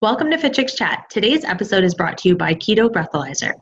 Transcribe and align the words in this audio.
Welcome 0.00 0.30
to 0.30 0.38
Fit 0.38 0.54
Chat. 0.76 1.06
Today's 1.10 1.42
episode 1.42 1.82
is 1.82 1.92
brought 1.92 2.18
to 2.18 2.28
you 2.28 2.36
by 2.36 2.54
Keyto 2.54 2.88
Breathalyzer. 2.88 3.54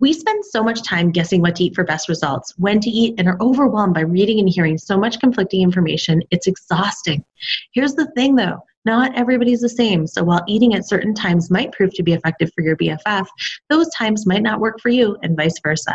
We 0.00 0.12
spend 0.12 0.44
so 0.44 0.62
much 0.62 0.82
time 0.82 1.10
guessing 1.10 1.40
what 1.40 1.56
to 1.56 1.64
eat 1.64 1.74
for 1.74 1.82
best 1.82 2.10
results, 2.10 2.52
when 2.58 2.78
to 2.80 2.90
eat, 2.90 3.14
and 3.16 3.26
are 3.26 3.38
overwhelmed 3.40 3.94
by 3.94 4.02
reading 4.02 4.38
and 4.38 4.50
hearing 4.50 4.76
so 4.76 4.98
much 4.98 5.18
conflicting 5.18 5.62
information. 5.62 6.20
It's 6.30 6.46
exhausting. 6.46 7.24
Here's 7.72 7.94
the 7.94 8.10
thing 8.14 8.36
though 8.36 8.58
not 8.84 9.16
everybody's 9.16 9.62
the 9.62 9.68
same, 9.70 10.06
so 10.06 10.22
while 10.22 10.44
eating 10.46 10.74
at 10.74 10.86
certain 10.86 11.14
times 11.14 11.50
might 11.50 11.72
prove 11.72 11.94
to 11.94 12.02
be 12.02 12.12
effective 12.12 12.50
for 12.54 12.62
your 12.62 12.76
BFF, 12.76 13.26
those 13.70 13.88
times 13.94 14.26
might 14.26 14.42
not 14.42 14.60
work 14.60 14.80
for 14.82 14.90
you, 14.90 15.16
and 15.22 15.38
vice 15.38 15.58
versa. 15.62 15.94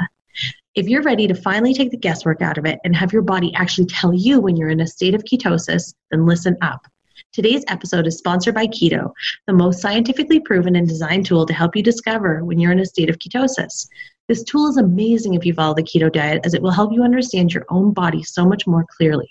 If 0.73 0.87
you're 0.87 1.03
ready 1.03 1.27
to 1.27 1.35
finally 1.35 1.75
take 1.75 1.91
the 1.91 1.97
guesswork 1.97 2.41
out 2.41 2.57
of 2.57 2.65
it 2.65 2.79
and 2.83 2.95
have 2.95 3.13
your 3.13 3.21
body 3.21 3.53
actually 3.53 3.85
tell 3.85 4.11
you 4.11 4.39
when 4.39 4.57
you're 4.57 4.69
in 4.69 4.81
a 4.81 4.87
state 4.87 5.13
of 5.13 5.23
ketosis, 5.23 5.93
then 6.09 6.25
listen 6.25 6.57
up. 6.63 6.87
Today's 7.33 7.65
episode 7.67 8.05
is 8.05 8.19
sponsored 8.19 8.53
by 8.53 8.67
Keyto, 8.67 9.11
the 9.47 9.53
most 9.53 9.81
scientifically 9.81 10.39
proven 10.39 10.75
and 10.75 10.87
designed 10.87 11.25
tool 11.25 11.47
to 11.47 11.53
help 11.53 11.75
you 11.75 11.81
discover 11.81 12.45
when 12.45 12.59
you're 12.59 12.71
in 12.71 12.79
a 12.79 12.85
state 12.85 13.09
of 13.09 13.17
ketosis. 13.17 13.87
This 14.27 14.43
tool 14.43 14.67
is 14.67 14.77
amazing 14.77 15.33
if 15.33 15.43
you 15.43 15.55
follow 15.55 15.73
the 15.73 15.81
keto 15.81 16.13
diet, 16.13 16.45
as 16.45 16.53
it 16.53 16.61
will 16.61 16.69
help 16.69 16.93
you 16.93 17.03
understand 17.03 17.51
your 17.51 17.65
own 17.69 17.91
body 17.91 18.21
so 18.21 18.45
much 18.45 18.67
more 18.67 18.85
clearly. 18.87 19.27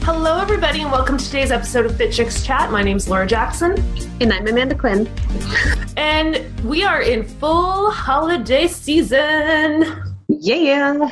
Hello, 0.03 0.39
everybody, 0.39 0.83
and 0.83 0.91
welcome 0.93 1.19
to 1.19 1.25
today's 1.25 1.51
episode 1.51 1.87
of 1.87 1.97
Fit 1.97 2.13
Chicks 2.13 2.45
Chat. 2.45 2.71
My 2.71 2.83
name's 2.83 3.09
Laura 3.09 3.27
Jackson. 3.27 3.75
And 4.21 4.33
I'm 4.33 4.47
Amanda 4.47 4.75
Quinn. 4.75 5.09
And 5.97 6.43
we 6.65 6.85
are 6.85 7.03
in 7.03 7.25
full 7.25 7.91
holiday 7.91 8.69
season. 8.69 10.06
Yeah. 10.47 11.11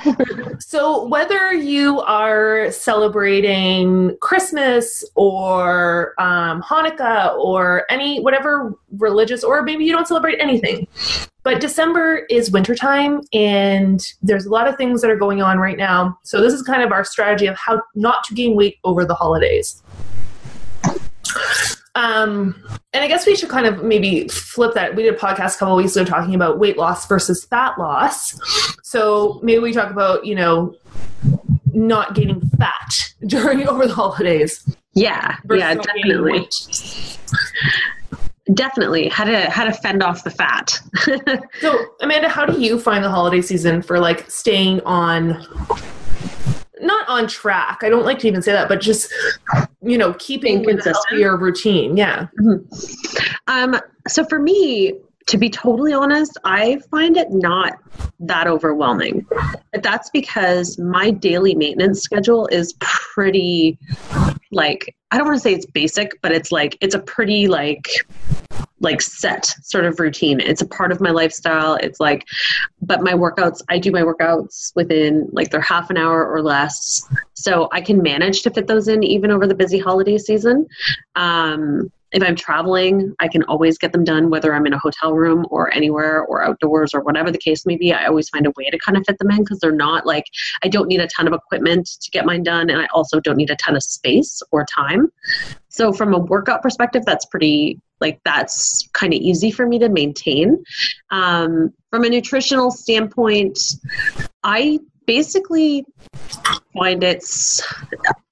so, 0.60 1.08
whether 1.08 1.52
you 1.52 2.00
are 2.02 2.70
celebrating 2.70 4.16
Christmas 4.20 5.04
or 5.16 6.14
um, 6.20 6.62
Hanukkah 6.62 7.36
or 7.36 7.84
any, 7.90 8.20
whatever 8.20 8.78
religious, 8.98 9.42
or 9.42 9.62
maybe 9.64 9.84
you 9.84 9.90
don't 9.90 10.06
celebrate 10.06 10.38
anything, 10.38 10.86
but 11.42 11.60
December 11.60 12.26
is 12.30 12.52
wintertime 12.52 13.22
and 13.32 14.06
there's 14.22 14.46
a 14.46 14.50
lot 14.50 14.68
of 14.68 14.76
things 14.76 15.02
that 15.02 15.10
are 15.10 15.16
going 15.16 15.42
on 15.42 15.58
right 15.58 15.76
now. 15.76 16.16
So, 16.22 16.40
this 16.40 16.54
is 16.54 16.62
kind 16.62 16.84
of 16.84 16.92
our 16.92 17.04
strategy 17.04 17.46
of 17.46 17.56
how 17.56 17.82
not 17.96 18.22
to 18.24 18.34
gain 18.34 18.54
weight 18.54 18.78
over 18.84 19.04
the 19.04 19.16
holidays. 19.16 19.82
Um, 21.94 22.60
and 22.92 23.04
I 23.04 23.08
guess 23.08 23.26
we 23.26 23.36
should 23.36 23.48
kind 23.48 23.66
of 23.66 23.84
maybe 23.84 24.28
flip 24.28 24.74
that. 24.74 24.96
We 24.96 25.04
did 25.04 25.14
a 25.14 25.16
podcast 25.16 25.56
a 25.56 25.58
couple 25.58 25.76
weeks 25.76 25.94
ago 25.94 26.04
talking 26.04 26.34
about 26.34 26.58
weight 26.58 26.76
loss 26.76 27.06
versus 27.06 27.44
fat 27.44 27.78
loss. 27.78 28.38
So 28.82 29.38
maybe 29.42 29.60
we 29.60 29.72
talk 29.72 29.90
about, 29.90 30.26
you 30.26 30.34
know, 30.34 30.74
not 31.72 32.14
gaining 32.14 32.40
fat 32.58 33.14
during 33.26 33.66
over 33.68 33.86
the 33.86 33.94
holidays. 33.94 34.64
Yeah, 34.94 35.36
yeah, 35.50 35.74
definitely. 35.74 36.48
Definitely 38.52 39.08
how 39.08 39.24
to 39.24 39.50
how 39.50 39.64
to 39.64 39.72
fend 39.72 40.02
off 40.02 40.22
the 40.22 40.30
fat. 40.30 40.78
so 41.60 41.86
Amanda, 42.00 42.28
how 42.28 42.44
do 42.44 42.60
you 42.60 42.78
find 42.78 43.02
the 43.02 43.10
holiday 43.10 43.40
season 43.40 43.82
for 43.82 43.98
like 43.98 44.30
staying 44.30 44.80
on 44.82 45.44
not 46.84 47.08
on 47.08 47.26
track. 47.26 47.80
I 47.82 47.88
don't 47.88 48.04
like 48.04 48.18
to 48.20 48.28
even 48.28 48.42
say 48.42 48.52
that, 48.52 48.68
but 48.68 48.80
just 48.80 49.12
you 49.82 49.98
know, 49.98 50.14
keeping 50.14 50.64
consistent 50.64 50.96
healthier 51.10 51.36
routine. 51.36 51.96
Yeah. 51.96 52.26
Mm-hmm. 52.40 53.26
Um, 53.46 53.80
so 54.08 54.24
for 54.24 54.38
me, 54.38 54.94
to 55.26 55.38
be 55.38 55.48
totally 55.48 55.92
honest, 55.92 56.36
I 56.44 56.78
find 56.90 57.16
it 57.16 57.30
not 57.30 57.78
that 58.20 58.46
overwhelming. 58.46 59.26
But 59.72 59.82
that's 59.82 60.10
because 60.10 60.78
my 60.78 61.10
daily 61.10 61.54
maintenance 61.54 62.02
schedule 62.02 62.46
is 62.48 62.74
pretty 62.80 63.78
like 64.54 64.94
I 65.10 65.18
don't 65.18 65.26
want 65.26 65.36
to 65.36 65.40
say 65.40 65.54
it's 65.54 65.66
basic, 65.66 66.20
but 66.22 66.32
it's 66.32 66.50
like 66.50 66.76
it's 66.80 66.94
a 66.94 67.00
pretty 67.00 67.48
like 67.48 67.88
like 68.80 69.00
set 69.00 69.46
sort 69.62 69.84
of 69.84 69.98
routine. 69.98 70.40
It's 70.40 70.60
a 70.60 70.66
part 70.66 70.92
of 70.92 71.00
my 71.00 71.10
lifestyle. 71.10 71.74
It's 71.76 72.00
like, 72.00 72.26
but 72.82 73.02
my 73.02 73.12
workouts, 73.12 73.62
I 73.68 73.78
do 73.78 73.90
my 73.90 74.02
workouts 74.02 74.72
within 74.76 75.28
like 75.32 75.50
they're 75.50 75.60
half 75.60 75.90
an 75.90 75.96
hour 75.96 76.26
or 76.26 76.42
less. 76.42 77.02
So 77.32 77.68
I 77.72 77.80
can 77.80 78.02
manage 78.02 78.42
to 78.42 78.50
fit 78.50 78.66
those 78.66 78.88
in 78.88 79.02
even 79.02 79.30
over 79.30 79.46
the 79.46 79.54
busy 79.54 79.78
holiday 79.78 80.18
season. 80.18 80.66
Um, 81.16 81.90
if 82.14 82.22
I'm 82.22 82.36
traveling, 82.36 83.12
I 83.18 83.26
can 83.26 83.42
always 83.44 83.76
get 83.76 83.90
them 83.90 84.04
done, 84.04 84.30
whether 84.30 84.54
I'm 84.54 84.66
in 84.66 84.72
a 84.72 84.78
hotel 84.78 85.12
room 85.12 85.46
or 85.50 85.74
anywhere 85.74 86.22
or 86.22 86.44
outdoors 86.44 86.94
or 86.94 87.00
whatever 87.00 87.32
the 87.32 87.38
case 87.38 87.66
may 87.66 87.76
be. 87.76 87.92
I 87.92 88.06
always 88.06 88.28
find 88.28 88.46
a 88.46 88.52
way 88.56 88.70
to 88.70 88.78
kind 88.78 88.96
of 88.96 89.04
fit 89.04 89.18
them 89.18 89.32
in 89.32 89.38
because 89.38 89.58
they're 89.58 89.72
not 89.72 90.06
like, 90.06 90.24
I 90.62 90.68
don't 90.68 90.86
need 90.86 91.00
a 91.00 91.08
ton 91.08 91.26
of 91.26 91.32
equipment 91.32 91.88
to 92.00 92.10
get 92.12 92.24
mine 92.24 92.44
done, 92.44 92.70
and 92.70 92.80
I 92.80 92.86
also 92.94 93.18
don't 93.18 93.36
need 93.36 93.50
a 93.50 93.56
ton 93.56 93.74
of 93.74 93.82
space 93.82 94.40
or 94.52 94.64
time. 94.64 95.08
So, 95.68 95.92
from 95.92 96.14
a 96.14 96.18
workout 96.18 96.62
perspective, 96.62 97.02
that's 97.04 97.26
pretty, 97.26 97.80
like, 98.00 98.20
that's 98.24 98.88
kind 98.92 99.12
of 99.12 99.18
easy 99.18 99.50
for 99.50 99.66
me 99.66 99.80
to 99.80 99.88
maintain. 99.88 100.62
Um, 101.10 101.74
from 101.90 102.04
a 102.04 102.08
nutritional 102.08 102.70
standpoint, 102.70 103.58
I 104.44 104.78
basically 105.06 105.84
find 106.74 107.02
it's 107.02 107.60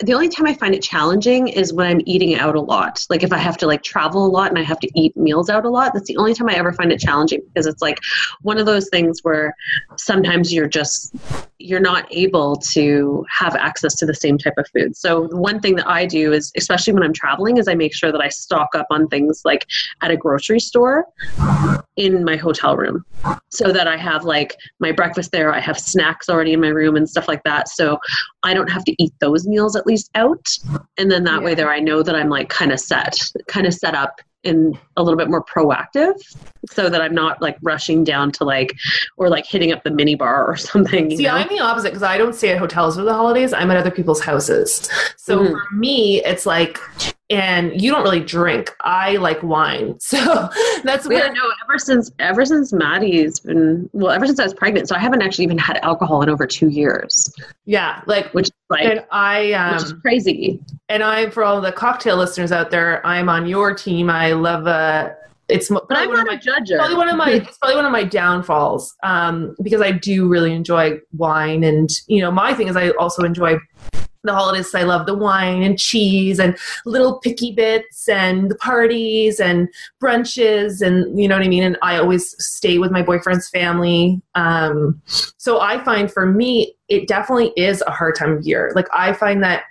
the 0.03 0.15
only 0.15 0.29
time 0.29 0.47
I 0.47 0.55
find 0.55 0.75
it 0.75 0.83
challenging 0.83 1.49
is 1.49 1.73
when 1.73 1.87
I'm 1.87 2.01
eating 2.07 2.35
out 2.35 2.57
a 2.57 2.61
lot. 2.61 3.07
Like 3.09 3.23
if 3.23 3.33
I 3.33 3.39
have 3.39 3.57
to 3.59 3.67
like 3.67 3.83
travel 3.83 4.27
a 4.27 4.29
lot 4.29 4.51
and 4.51 4.59
I 4.59 4.63
have 4.63 4.81
to 4.81 4.91
eat 4.95 5.17
meals 5.17 5.49
out 5.49 5.65
a 5.65 5.71
lot, 5.71 5.95
that's 5.95 6.07
the 6.07 6.17
only 6.17 6.35
time 6.35 6.49
I 6.49 6.55
ever 6.55 6.73
find 6.73 6.91
it 6.93 6.99
challenging 6.99 7.41
because 7.47 7.67
it's 7.67 7.81
like 7.81 7.99
one 8.41 8.59
of 8.59 8.67
those 8.67 8.89
things 8.89 9.21
where 9.23 9.55
sometimes 9.97 10.53
you're 10.53 10.69
just 10.69 11.15
you're 11.59 11.81
not 11.81 12.07
able 12.11 12.57
to 12.57 13.25
have 13.31 13.55
access 13.55 13.95
to 13.95 14.05
the 14.05 14.15
same 14.15 14.37
type 14.37 14.55
of 14.59 14.67
food. 14.75 14.97
So 14.97 15.29
one 15.29 15.61
thing 15.61 15.77
that 15.77 15.89
I 15.89 16.07
do 16.07 16.33
is 16.33 16.51
especially 16.57 16.93
when 16.93 17.05
I'm 17.05 17.13
traveling 17.13 17.57
is 17.57 17.69
I 17.69 17.75
make 17.75 17.95
sure 17.95 18.11
that 18.11 18.21
I 18.21 18.29
stock 18.29 18.75
up 18.75 18.87
on 18.91 19.07
things 19.07 19.43
like 19.45 19.67
at 20.03 20.11
a 20.11 20.17
grocery 20.17 20.59
store 20.59 21.07
in 21.97 22.25
my 22.25 22.37
hotel 22.37 22.77
room 22.77 23.05
so 23.51 23.73
that 23.73 23.87
I 23.87 23.97
have 23.97 24.25
like 24.25 24.57
my 24.81 24.91
breakfast 24.91 25.31
there, 25.31 25.55
I 25.55 25.61
have 25.61 25.79
snacks 25.79 26.29
already 26.29 26.53
in 26.53 26.61
my 26.61 26.69
room 26.69 26.97
and 26.97 27.09
stuff 27.09 27.29
like 27.29 27.43
that. 27.45 27.69
So 27.69 27.99
I 28.43 28.55
don't 28.55 28.71
have 28.71 28.85
to 28.85 28.95
eat 28.99 29.13
those 29.21 29.47
meals 29.47 29.77
at 29.77 29.87
least 29.87 29.92
out. 30.15 30.47
And 30.99 31.11
then 31.11 31.25
that 31.25 31.41
yeah. 31.41 31.45
way 31.47 31.55
there 31.55 31.71
I 31.71 31.81
know 31.81 32.03
that 32.03 32.15
I'm 32.15 32.29
like 32.29 32.49
kind 32.49 32.73
of 32.73 32.81
set, 32.81 33.19
kind 33.49 33.67
of 33.67 33.75
set 33.75 33.95
up 33.95 34.21
and 34.45 34.79
a 34.97 35.03
little 35.03 35.17
bit 35.17 35.31
more 35.31 35.45
proactive 35.45 36.15
so 36.71 36.89
that 36.89 37.01
I'm 37.01 37.15
not 37.15 37.41
like 37.41 37.57
rushing 37.63 38.05
down 38.05 38.33
to 38.33 38.45
like 38.45 38.75
or 39.17 39.29
like 39.29 39.47
hitting 39.47 39.73
up 39.73 39.85
the 39.85 39.91
mini 39.91 40.15
bar 40.15 40.47
or 40.47 40.57
something. 40.71 41.17
See, 41.17 41.25
know? 41.25 41.31
I'm 41.31 41.49
the 41.49 41.61
opposite 41.61 41.91
because 41.91 42.03
I 42.03 42.19
don't 42.19 42.35
stay 42.35 42.51
at 42.51 42.59
hotels 42.59 42.97
for 42.97 43.03
the 43.03 43.15
holidays. 43.15 43.53
I'm 43.53 43.71
at 43.71 43.77
other 43.77 43.91
people's 43.91 44.21
houses. 44.21 44.89
So 45.17 45.39
mm-hmm. 45.39 45.53
for 45.53 45.75
me, 45.75 46.25
it's 46.25 46.47
like 46.47 46.79
and 47.33 47.81
you 47.81 47.91
don't 47.91 48.03
really 48.03 48.21
drink. 48.21 48.71
I 48.83 49.17
like 49.17 49.43
wine, 49.43 49.97
so 50.01 50.19
that's 50.85 51.09
yeah. 51.11 51.29
No, 51.29 51.53
ever 51.65 51.79
since 51.79 52.13
ever 52.19 52.45
since 52.45 52.73
Maddie's 52.73 53.41
been 53.41 53.89
well, 53.93 54.13
ever 54.13 54.27
since 54.27 54.39
I 54.39 54.45
was 54.45 54.55
pregnant, 54.55 54.89
so 54.89 54.95
I 54.95 54.99
haven't 54.99 55.23
actually 55.23 55.45
even 55.45 55.59
had 55.59 55.79
alcohol 55.79 56.23
in 56.23 56.29
over 56.29 56.47
two 56.47 56.69
years. 56.69 57.33
Yeah, 57.65 58.03
like 58.07 58.33
which 58.35 58.51
like 58.69 58.85
and 58.85 59.05
I 59.11 59.53
um, 59.53 59.75
which 59.75 59.85
is 59.85 59.93
crazy. 59.95 60.61
And 60.89 61.03
I'm 61.03 61.31
for 61.31 61.43
all 61.43 61.61
the 61.61 61.73
cocktail 61.73 62.17
listeners 62.17 62.53
out 62.53 62.71
there. 62.71 63.05
I'm 63.07 63.31
on 63.31 63.47
your 63.47 63.75
team. 63.75 64.11
I 64.11 64.33
love 64.33 64.67
uh 64.67 65.11
it's 65.49 65.69
but 65.69 65.87
I'm 65.91 66.11
not 66.11 66.27
my, 66.27 66.35
a 66.35 66.39
judge. 66.39 66.71
Probably 66.75 66.97
one 66.97 67.09
of 67.09 67.17
my 67.17 67.31
it's 67.31 67.59
probably 67.59 67.77
one 67.77 67.87
of 67.87 67.93
my 67.93 68.05
downfalls 68.05 68.95
um, 69.03 69.57
because 69.63 69.81
I 69.81 69.93
do 69.93 70.29
really 70.29 70.53
enjoy 70.53 71.01
wine, 71.17 71.65
and 71.65 71.91
you 72.07 72.21
know 72.21 72.31
my 72.31 72.55
thing 72.55 72.69
is 72.69 72.77
I 72.77 72.91
also 72.91 73.23
enjoy 73.23 73.59
the 74.25 74.35
holidays 74.35 74.75
i 74.75 74.83
love 74.83 75.07
the 75.07 75.15
wine 75.15 75.63
and 75.63 75.79
cheese 75.79 76.39
and 76.39 76.57
little 76.85 77.19
picky 77.19 77.53
bits 77.53 78.09
and 78.09 78.51
the 78.51 78.55
parties 78.57 79.41
and 79.41 79.69
brunches 80.03 80.81
and 80.81 81.19
you 81.19 81.29
know 81.29 81.37
what 81.37 81.45
i 81.45 81.49
mean? 81.49 81.63
And 81.63 81.77
i 81.83 81.97
always 81.97 82.35
stay 82.43 82.79
with 82.79 82.91
my 82.91 83.03
boyfriend's 83.03 83.49
family 83.49 84.21
um, 84.35 85.01
so 85.43 85.61
i 85.61 85.83
find 85.83 86.13
for 86.13 86.25
me 86.27 86.75
it 86.93 87.09
definitely 87.09 87.53
is 87.57 87.83
a 87.87 87.91
hard 87.91 88.15
time 88.15 88.33
of 88.33 88.47
year. 88.47 88.71
Like 88.75 88.87
I 88.93 89.15
find 89.15 89.43
that 89.43 89.65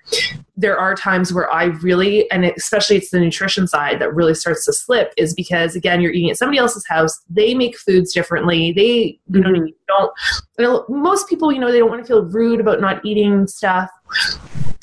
there 0.58 0.76
are 0.76 0.96
times 0.96 1.32
where 1.32 1.52
I 1.54 1.66
really, 1.66 2.30
and 2.32 2.46
especially 2.46 2.96
it's 2.96 3.12
the 3.12 3.20
nutrition 3.20 3.68
side 3.68 4.02
that 4.02 4.16
really 4.16 4.34
starts 4.34 4.66
to 4.66 4.74
slip, 4.74 5.14
is 5.18 5.36
because 5.36 5.76
again 5.76 6.02
you're 6.02 6.12
eating 6.12 6.32
at 6.32 6.38
somebody 6.38 6.58
else's 6.58 6.88
house. 6.88 7.22
They 7.30 7.54
make 7.54 7.78
foods 7.78 8.12
differently. 8.12 8.72
They 8.72 9.20
you 9.32 9.40
know 9.40 9.52
Mhm. 9.52 9.74
don't. 9.88 10.12
Know, 10.58 10.84
most 10.90 11.30
people 11.30 11.52
you 11.52 11.60
know 11.60 11.72
they 11.72 11.78
don't 11.78 11.92
want 11.92 12.02
to 12.02 12.08
feel 12.08 12.26
rude 12.26 12.60
about 12.60 12.82
not 12.82 13.06
eating 13.06 13.46
stuff. 13.46 13.92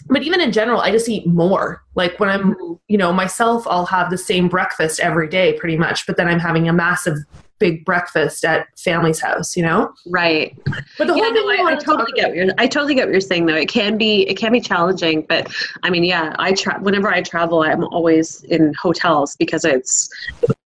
But 0.08 0.23
even 0.23 0.40
in 0.40 0.52
general, 0.52 0.81
I 0.81 0.93
just 0.93 1.08
eat 1.08 1.26
more. 1.26 1.82
Like 1.96 2.20
when 2.20 2.31
I'm, 2.31 2.55
you 2.87 2.96
know, 2.96 3.12
myself, 3.12 3.67
I'll 3.67 3.87
have 3.87 4.11
the 4.11 4.17
same 4.17 4.49
breakfast 4.49 5.00
every 5.00 5.29
day 5.29 5.55
pretty 5.55 5.76
much, 5.76 6.06
but 6.06 6.17
then 6.17 6.29
I'm 6.29 6.38
having 6.38 6.69
a 6.69 6.73
massive 6.73 7.19
big 7.59 7.85
breakfast 7.85 8.45
at 8.45 8.67
family's 8.79 9.21
house, 9.21 9.57
you 9.57 9.63
know? 9.63 9.93
Right. 10.07 10.57
But 10.97 11.07
the 11.07 11.15
Yeah, 11.15 11.25
whole 11.25 11.35
no, 11.35 11.49
thing 11.49 11.67
I, 11.67 11.73
I 11.73 11.75
totally 11.77 12.13
get 12.13 12.29
what 12.29 12.37
you're. 12.37 12.49
I 12.59 12.67
totally 12.67 12.95
get 12.95 13.07
what 13.07 13.13
you're 13.13 13.21
saying, 13.21 13.47
though. 13.47 13.55
It 13.55 13.69
can 13.69 13.99
be 13.99 14.23
it 14.29 14.35
can 14.35 14.53
be 14.53 14.61
challenging, 14.61 15.27
but 15.29 15.49
I 15.83 15.91
mean, 15.91 16.05
yeah, 16.05 16.35
I 16.39 16.53
tra- 16.53 16.81
whenever 16.81 17.09
I 17.09 17.23
travel, 17.23 17.63
I'm 17.63 17.85
always 17.85 18.43
in 18.45 18.75
hotels 18.75 19.37
because 19.37 19.65
it's 19.65 20.09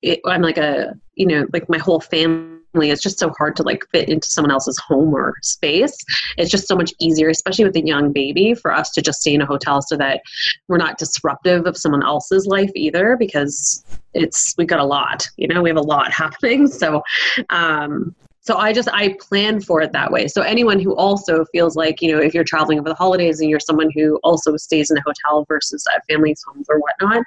it, 0.02 0.20
I'm 0.26 0.42
like 0.42 0.58
a 0.58 0.94
you 1.16 1.26
know 1.26 1.48
like 1.54 1.68
my 1.70 1.78
whole 1.78 2.00
family. 2.00 2.61
It's 2.74 3.02
just 3.02 3.20
so 3.20 3.32
hard 3.38 3.56
to 3.58 3.64
like 3.64 3.86
fit 3.92 4.10
into 4.10 4.30
someone 4.30 4.52
else's 4.52 4.80
home 4.80 5.14
or 5.14 5.34
space. 5.42 5.96
It's 6.38 6.50
just 6.50 6.68
so 6.68 6.76
much 6.76 6.94
easier, 7.00 7.30
especially 7.30 7.66
with 7.66 7.76
a 7.76 7.86
young 7.86 8.12
baby, 8.14 8.54
for 8.54 8.74
us 8.74 8.92
to 8.92 9.02
just 9.02 9.22
stay 9.22 9.34
in 9.34 9.42
a 9.42 9.46
hotel 9.46 9.82
so 9.82 9.98
that 9.98 10.22
we're 10.68 10.78
not 10.78 10.98
disruptive 10.98 11.66
of 11.66 11.78
someone 11.78 12.04
else's 12.04 12.48
life 12.48 12.72
either. 12.76 13.18
Because 13.18 13.84
it's 14.14 14.56
we 14.58 14.66
got 14.66 14.80
a 14.80 14.86
lot, 14.86 15.28
you 15.38 15.48
know, 15.48 15.62
we 15.62 15.70
have 15.70 15.78
a 15.78 15.82
lot 15.82 16.12
happening. 16.14 16.68
So, 16.68 17.04
um, 17.50 18.16
so 18.44 18.58
I 18.58 18.74
just 18.74 18.90
I 18.92 19.16
plan 19.20 19.62
for 19.62 19.82
it 19.82 19.92
that 19.92 20.12
way. 20.12 20.28
So 20.28 20.42
anyone 20.42 20.80
who 20.80 20.96
also 20.96 21.46
feels 21.52 21.76
like 21.76 22.02
you 22.02 22.12
know 22.12 22.20
if 22.20 22.34
you're 22.34 22.44
traveling 22.44 22.80
over 22.80 22.90
the 22.90 22.96
holidays 22.96 23.40
and 23.40 23.50
you're 23.50 23.60
someone 23.60 23.90
who 23.96 24.20
also 24.24 24.58
stays 24.58 24.90
in 24.90 24.98
a 24.98 25.02
hotel 25.02 25.46
versus 25.48 25.86
at 25.96 26.04
families' 26.10 26.44
homes 26.48 26.66
or 26.70 26.80
whatnot, 26.80 27.24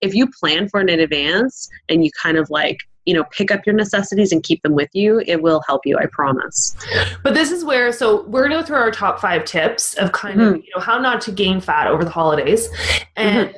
if 0.00 0.14
you 0.14 0.26
plan 0.40 0.68
for 0.68 0.80
it 0.80 0.88
in 0.88 1.00
advance 1.00 1.68
and 1.88 2.04
you 2.04 2.10
kind 2.20 2.38
of 2.38 2.48
like 2.48 2.78
you 3.04 3.14
know 3.14 3.24
pick 3.24 3.50
up 3.50 3.66
your 3.66 3.74
necessities 3.74 4.32
and 4.32 4.42
keep 4.42 4.62
them 4.62 4.74
with 4.74 4.90
you, 4.92 5.22
it 5.26 5.42
will 5.42 5.62
help 5.66 5.82
you. 5.84 5.96
I 5.98 6.06
promise. 6.06 6.76
But 7.22 7.34
this 7.34 7.50
is 7.50 7.64
where, 7.64 7.92
so 7.92 8.22
we're 8.22 8.48
going 8.48 8.52
to 8.52 8.58
go 8.58 8.66
through 8.66 8.76
our 8.76 8.90
top 8.90 9.20
five 9.20 9.44
tips 9.44 9.94
of 9.94 10.12
kind 10.12 10.40
of, 10.40 10.56
you 10.56 10.70
know, 10.74 10.80
how 10.80 10.98
not 10.98 11.20
to 11.22 11.32
gain 11.32 11.60
fat 11.60 11.86
over 11.86 12.04
the 12.04 12.10
holidays. 12.10 12.68
And 13.16 13.54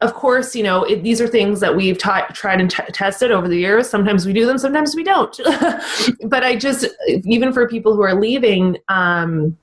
of 0.00 0.14
course, 0.14 0.54
you 0.54 0.62
know, 0.62 0.84
it, 0.84 1.02
these 1.02 1.20
are 1.20 1.26
things 1.26 1.60
that 1.60 1.74
we've 1.74 1.98
tried 1.98 2.60
and 2.60 2.70
t- 2.70 2.82
tested 2.92 3.30
over 3.30 3.48
the 3.48 3.56
years. 3.56 3.88
Sometimes 3.88 4.26
we 4.26 4.32
do 4.32 4.46
them, 4.46 4.58
sometimes 4.58 4.94
we 4.96 5.04
don't. 5.04 5.38
but 6.24 6.42
I 6.42 6.56
just, 6.56 6.86
even 7.08 7.52
for 7.52 7.68
people 7.68 7.94
who 7.94 8.02
are 8.02 8.18
leaving, 8.18 8.78
um, 8.88 9.56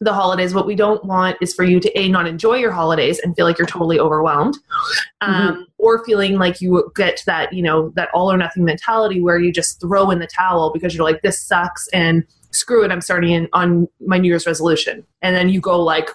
the 0.00 0.12
holidays 0.12 0.52
what 0.54 0.66
we 0.66 0.74
don't 0.74 1.04
want 1.04 1.36
is 1.40 1.54
for 1.54 1.64
you 1.64 1.80
to 1.80 1.98
a 1.98 2.08
not 2.08 2.26
enjoy 2.26 2.54
your 2.56 2.72
holidays 2.72 3.20
and 3.20 3.34
feel 3.36 3.46
like 3.46 3.58
you're 3.58 3.66
totally 3.66 3.98
overwhelmed 3.98 4.58
um, 5.20 5.66
or 5.84 6.04
feeling 6.04 6.38
like 6.38 6.60
you 6.62 6.90
get 6.96 7.16
to 7.18 7.26
that 7.26 7.52
you 7.52 7.62
know 7.62 7.90
that 7.96 8.08
all 8.14 8.32
or 8.32 8.36
nothing 8.36 8.64
mentality 8.64 9.20
where 9.20 9.38
you 9.38 9.52
just 9.52 9.80
throw 9.80 10.10
in 10.10 10.18
the 10.18 10.26
towel 10.26 10.72
because 10.72 10.94
you're 10.94 11.04
like 11.04 11.20
this 11.22 11.40
sucks 11.40 11.86
and 11.92 12.24
screw 12.52 12.84
it 12.84 12.90
i'm 12.90 13.00
starting 13.00 13.30
in 13.32 13.48
on 13.52 13.86
my 14.06 14.16
new 14.16 14.28
year's 14.28 14.46
resolution 14.46 15.04
and 15.22 15.36
then 15.36 15.48
you 15.48 15.60
go 15.60 15.78
like 15.80 16.08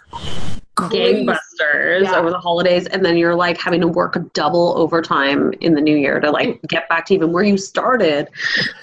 gangbusters 0.75 2.03
Yeah. 2.03 2.15
over 2.17 2.29
the 2.29 2.39
holidays 2.39 2.87
and 2.87 3.03
then 3.05 3.17
you're 3.17 3.35
like 3.35 3.57
having 3.59 3.81
to 3.81 3.87
work 3.87 4.17
double 4.33 4.73
overtime 4.77 5.53
in 5.61 5.73
the 5.73 5.81
new 5.81 5.95
year 5.97 6.19
to 6.19 6.31
like 6.31 6.61
get 6.67 6.87
back 6.89 7.05
to 7.07 7.13
even 7.13 7.31
where 7.31 7.43
you 7.43 7.57
started 7.57 8.29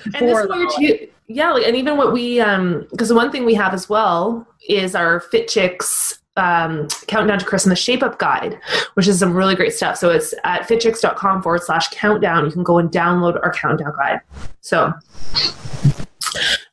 and 0.05 0.15
this 0.15 0.21
for 0.33 0.43
is 0.43 0.47
the 0.47 0.49
where 0.49 0.67
holidays. 0.67 1.01
too, 1.01 1.09
yeah 1.29 1.53
like, 1.53 1.67
and 1.67 1.75
even 1.77 1.97
what 1.97 2.13
we 2.13 2.41
um 2.41 2.87
because 2.91 3.09
the 3.09 3.15
one 3.15 3.33
thing 3.33 3.45
we 3.45 3.55
have 3.55 3.73
as 3.75 3.89
well 3.89 4.47
is 4.69 4.95
our 4.95 5.21
fit 5.21 5.49
chicks 5.49 6.19
um, 6.37 6.89
countdown 7.07 7.39
to 7.39 7.45
Christmas 7.45 7.79
shape 7.79 8.03
up 8.03 8.19
guide, 8.19 8.59
which 8.95 9.09
is 9.09 9.19
some 9.19 9.35
really 9.35 9.55
great 9.55 9.73
stuff. 9.73 9.97
So 9.97 10.11
it's 10.11 10.35
at 10.45 10.63
fitchicks.com 10.63 11.43
forward 11.43 11.63
slash 11.63 11.89
countdown. 11.89 12.45
You 12.45 12.53
can 12.53 12.63
go 12.63 12.79
and 12.79 12.91
download 12.91 13.43
our 13.43 13.53
countdown 13.53 13.93
guide. 13.97 14.21
So, 14.61 14.93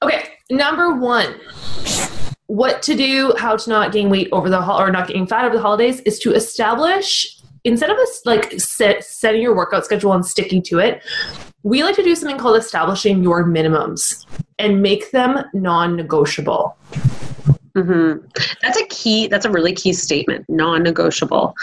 okay, 0.01 0.30
number 0.50 0.95
one, 0.95 1.39
what 2.48 2.81
to 2.83 2.95
do, 2.95 3.33
how 3.38 3.56
to 3.56 3.69
not 3.69 3.92
gain 3.92 4.10
weight 4.10 4.30
over 4.31 4.50
the 4.50 4.62
hol- 4.62 4.80
or 4.80 4.92
not 4.92 5.07
gain 5.07 5.25
fat 5.25 5.45
over 5.45 5.56
the 5.56 5.62
holidays 5.62 6.01
is 6.01 6.19
to 6.19 6.33
establish 6.33 7.39
instead 7.63 7.89
of 7.89 7.98
us 7.98 8.21
like 8.25 8.51
set, 8.60 9.04
setting 9.04 9.42
your 9.42 9.56
workout 9.56 9.86
schedule 9.86 10.13
and 10.13 10.25
sticking 10.25 10.62
to 10.63 10.80
it. 10.80 11.01
We 11.63 11.81
like 11.81 11.95
to 11.95 12.04
do 12.04 12.13
something 12.13 12.38
called 12.38 12.57
establishing 12.57 13.24
your 13.24 13.45
minimums 13.45 14.25
and 14.60 14.81
make 14.81 15.12
them 15.12 15.39
non-negotiable. 15.54 16.77
Hmm 17.75 18.13
That's 18.61 18.77
a 18.77 18.85
key. 18.87 19.27
That's 19.27 19.45
a 19.45 19.51
really 19.51 19.73
key 19.73 19.93
statement. 19.93 20.45
Non-negotiable. 20.49 21.55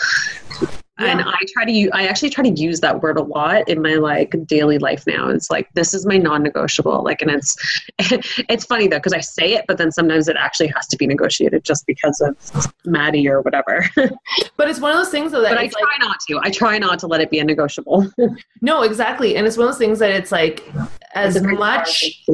And 1.00 1.22
I 1.22 1.38
try 1.54 1.64
to. 1.64 1.90
I 1.94 2.06
actually 2.06 2.28
try 2.28 2.44
to 2.44 2.50
use 2.50 2.80
that 2.80 3.02
word 3.02 3.16
a 3.16 3.22
lot 3.22 3.66
in 3.68 3.80
my 3.80 3.94
like 3.94 4.34
daily 4.46 4.76
life 4.78 5.06
now. 5.06 5.30
It's 5.30 5.50
like 5.50 5.72
this 5.72 5.94
is 5.94 6.04
my 6.04 6.18
non-negotiable. 6.18 7.02
Like, 7.02 7.22
and 7.22 7.30
it's 7.30 7.56
it's 8.50 8.66
funny 8.66 8.86
though 8.86 8.98
because 8.98 9.14
I 9.14 9.20
say 9.20 9.54
it, 9.54 9.64
but 9.66 9.78
then 9.78 9.92
sometimes 9.92 10.28
it 10.28 10.36
actually 10.36 10.66
has 10.68 10.86
to 10.88 10.98
be 10.98 11.06
negotiated 11.06 11.64
just 11.64 11.86
because 11.86 12.20
of 12.20 12.36
Maddie 12.84 13.28
or 13.28 13.40
whatever. 13.40 13.88
But 14.56 14.68
it's 14.68 14.78
one 14.78 14.92
of 14.92 14.98
those 14.98 15.08
things 15.08 15.32
though 15.32 15.40
that 15.40 15.50
but 15.50 15.58
I 15.58 15.68
try 15.68 15.80
like, 15.80 16.00
not 16.00 16.16
to. 16.28 16.40
I 16.42 16.50
try 16.50 16.76
not 16.76 16.98
to 16.98 17.06
let 17.06 17.22
it 17.22 17.30
be 17.30 17.38
a 17.38 17.44
negotiable. 17.44 18.10
no, 18.60 18.82
exactly. 18.82 19.36
And 19.36 19.46
it's 19.46 19.56
one 19.56 19.66
of 19.66 19.72
those 19.72 19.78
things 19.78 19.98
that 20.00 20.10
it's 20.10 20.30
like 20.30 20.62
as 21.14 21.40
much. 21.42 22.24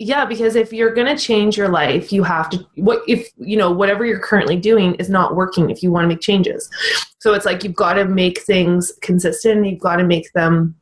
Yeah 0.00 0.24
because 0.24 0.56
if 0.56 0.72
you're 0.72 0.94
going 0.94 1.06
to 1.06 1.22
change 1.22 1.56
your 1.56 1.68
life 1.68 2.10
you 2.12 2.22
have 2.22 2.48
to 2.48 2.66
what 2.76 3.02
if 3.06 3.28
you 3.36 3.56
know 3.56 3.70
whatever 3.70 4.04
you're 4.04 4.18
currently 4.18 4.56
doing 4.56 4.94
is 4.94 5.10
not 5.10 5.36
working 5.36 5.70
if 5.70 5.82
you 5.82 5.92
want 5.92 6.04
to 6.04 6.08
make 6.08 6.20
changes 6.20 6.68
so 7.20 7.32
it's 7.34 7.46
like 7.46 7.62
you've 7.62 7.74
got 7.74 7.94
to 7.94 8.04
make 8.04 8.40
things 8.40 8.92
consistent 9.02 9.66
you've 9.66 9.78
got 9.80 9.96
to 9.96 10.04
make 10.04 10.32
them 10.32 10.74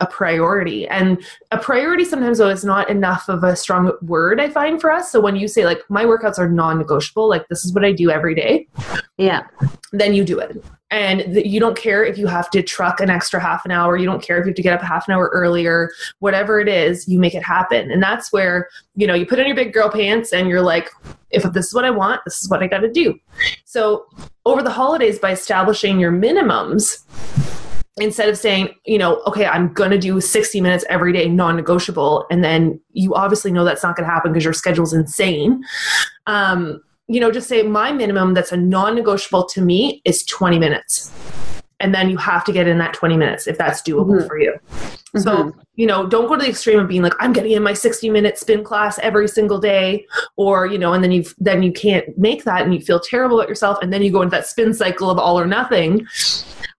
a 0.00 0.06
priority 0.06 0.88
and 0.88 1.22
a 1.50 1.58
priority 1.58 2.04
sometimes 2.04 2.38
though 2.38 2.48
is 2.48 2.64
not 2.64 2.88
enough 2.88 3.28
of 3.28 3.44
a 3.44 3.54
strong 3.54 3.92
word 4.02 4.40
i 4.40 4.48
find 4.48 4.80
for 4.80 4.90
us 4.90 5.10
so 5.12 5.20
when 5.20 5.36
you 5.36 5.46
say 5.46 5.64
like 5.66 5.82
my 5.90 6.04
workouts 6.04 6.38
are 6.38 6.48
non-negotiable 6.48 7.28
like 7.28 7.46
this 7.48 7.64
is 7.64 7.72
what 7.74 7.84
i 7.84 7.92
do 7.92 8.10
every 8.10 8.34
day 8.34 8.66
Yeah. 9.18 9.42
then 9.92 10.14
you 10.14 10.24
do 10.24 10.38
it. 10.38 10.64
And 10.92 11.20
th- 11.34 11.46
you 11.46 11.60
don't 11.60 11.76
care 11.76 12.04
if 12.04 12.18
you 12.18 12.26
have 12.26 12.50
to 12.50 12.62
truck 12.64 12.98
an 13.00 13.10
extra 13.10 13.38
half 13.38 13.64
an 13.64 13.70
hour, 13.70 13.96
you 13.96 14.06
don't 14.06 14.20
care 14.22 14.38
if 14.38 14.44
you 14.44 14.50
have 14.50 14.56
to 14.56 14.62
get 14.62 14.72
up 14.72 14.82
half 14.82 15.06
an 15.06 15.14
hour 15.14 15.30
earlier, 15.32 15.88
whatever 16.18 16.58
it 16.58 16.66
is, 16.66 17.06
you 17.06 17.20
make 17.20 17.32
it 17.34 17.44
happen. 17.44 17.92
And 17.92 18.02
that's 18.02 18.32
where, 18.32 18.68
you 18.96 19.06
know, 19.06 19.14
you 19.14 19.24
put 19.24 19.38
on 19.38 19.46
your 19.46 19.54
big 19.54 19.72
girl 19.72 19.88
pants 19.88 20.32
and 20.32 20.48
you're 20.48 20.62
like, 20.62 20.90
if 21.30 21.44
this 21.52 21.66
is 21.68 21.74
what 21.74 21.84
I 21.84 21.90
want, 21.90 22.22
this 22.24 22.42
is 22.42 22.50
what 22.50 22.60
I 22.60 22.66
got 22.66 22.80
to 22.80 22.90
do. 22.90 23.16
So 23.64 24.06
over 24.50 24.62
the 24.62 24.70
holidays, 24.70 25.18
by 25.18 25.30
establishing 25.32 26.00
your 26.00 26.12
minimums, 26.12 27.04
instead 27.96 28.28
of 28.28 28.36
saying, 28.36 28.74
you 28.84 28.98
know, 28.98 29.22
okay, 29.26 29.46
I'm 29.46 29.72
going 29.72 29.90
to 29.90 29.98
do 29.98 30.20
60 30.20 30.60
minutes 30.60 30.84
every 30.88 31.12
day, 31.12 31.28
non 31.28 31.56
negotiable, 31.56 32.26
and 32.30 32.42
then 32.42 32.80
you 32.92 33.14
obviously 33.14 33.52
know 33.52 33.64
that's 33.64 33.82
not 33.82 33.96
going 33.96 34.06
to 34.08 34.12
happen 34.12 34.32
because 34.32 34.44
your 34.44 34.52
schedule's 34.52 34.92
insane. 34.92 35.62
Um, 36.26 36.82
you 37.08 37.20
know, 37.20 37.30
just 37.30 37.48
say 37.48 37.62
my 37.62 37.92
minimum 37.92 38.34
that's 38.34 38.52
a 38.52 38.56
non 38.56 38.94
negotiable 38.94 39.44
to 39.46 39.60
me 39.60 40.00
is 40.04 40.24
20 40.24 40.58
minutes. 40.58 41.10
And 41.80 41.94
then 41.94 42.10
you 42.10 42.18
have 42.18 42.44
to 42.44 42.52
get 42.52 42.66
in 42.68 42.78
that 42.78 42.92
20 42.94 43.16
minutes 43.16 43.46
if 43.46 43.56
that's 43.56 43.82
doable 43.82 44.20
Mhm. 44.20 44.26
for 44.26 44.38
you. 44.38 44.54
So, 45.16 45.36
mm-hmm. 45.36 45.60
you 45.74 45.86
know, 45.86 46.06
don't 46.06 46.28
go 46.28 46.36
to 46.36 46.42
the 46.42 46.48
extreme 46.48 46.78
of 46.78 46.88
being 46.88 47.02
like, 47.02 47.14
I'm 47.18 47.32
getting 47.32 47.52
in 47.52 47.62
my 47.62 47.72
60 47.72 48.10
minute 48.10 48.38
spin 48.38 48.62
class 48.62 48.98
every 49.00 49.26
single 49.26 49.58
day, 49.58 50.06
or, 50.36 50.66
you 50.66 50.78
know, 50.78 50.92
and 50.92 51.02
then 51.02 51.10
you 51.10 51.24
then 51.38 51.62
you 51.62 51.72
can't 51.72 52.16
make 52.16 52.44
that 52.44 52.62
and 52.62 52.72
you 52.72 52.80
feel 52.80 53.00
terrible 53.00 53.38
about 53.38 53.48
yourself. 53.48 53.78
And 53.82 53.92
then 53.92 54.02
you 54.02 54.12
go 54.12 54.22
into 54.22 54.30
that 54.30 54.46
spin 54.46 54.72
cycle 54.72 55.10
of 55.10 55.18
all 55.18 55.38
or 55.38 55.46
nothing. 55.46 56.06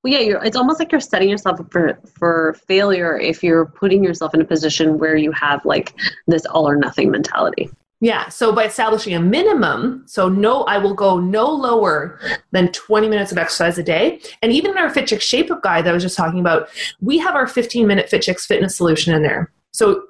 Well, 0.04 0.14
yeah, 0.14 0.20
you're, 0.20 0.44
it's 0.44 0.56
almost 0.56 0.80
like 0.80 0.92
you're 0.92 1.02
setting 1.02 1.30
yourself 1.30 1.60
up 1.60 1.72
for 1.72 2.00
for 2.18 2.56
failure 2.68 3.20
if 3.20 3.44
you're 3.44 3.66
putting 3.66 4.04
yourself 4.04 4.34
in 4.34 4.42
a 4.42 4.46
position 4.46 4.98
where 4.98 5.16
you 5.16 5.32
have 5.34 5.64
like 5.66 5.94
this 6.28 6.46
all 6.46 6.68
or 6.68 6.76
nothing 6.76 7.12
mentality. 7.12 7.70
Yeah. 8.02 8.28
So 8.30 8.52
by 8.52 8.66
establishing 8.66 9.14
a 9.14 9.20
minimum, 9.20 10.04
so 10.08 10.28
no, 10.28 10.64
I 10.64 10.80
will 10.80 10.96
go 10.96 11.20
no 11.20 11.46
lower 11.50 12.20
than 12.52 12.72
20 12.72 13.08
minutes 13.08 13.32
of 13.32 13.38
exercise 13.38 13.78
a 13.78 13.84
day. 13.84 14.20
And 14.42 14.52
even 14.52 14.72
in 14.72 14.78
our 14.78 14.90
Fit 14.90 15.08
Chicks 15.08 15.24
Shape 15.24 15.52
Up 15.52 15.62
guide 15.62 15.86
that 15.86 15.92
I 15.92 15.94
was 15.94 16.04
just 16.04 16.18
talking 16.18 16.40
about, 16.40 16.68
we 17.00 17.20
have 17.20 17.36
our 17.36 17.48
15 17.48 17.86
minute 17.88 18.10
Fit 18.10 18.24
Chicks 18.24 18.46
fitness 18.46 18.76
solution 18.76 19.14
in 19.14 19.22
there. 19.22 19.52
So 19.74 20.04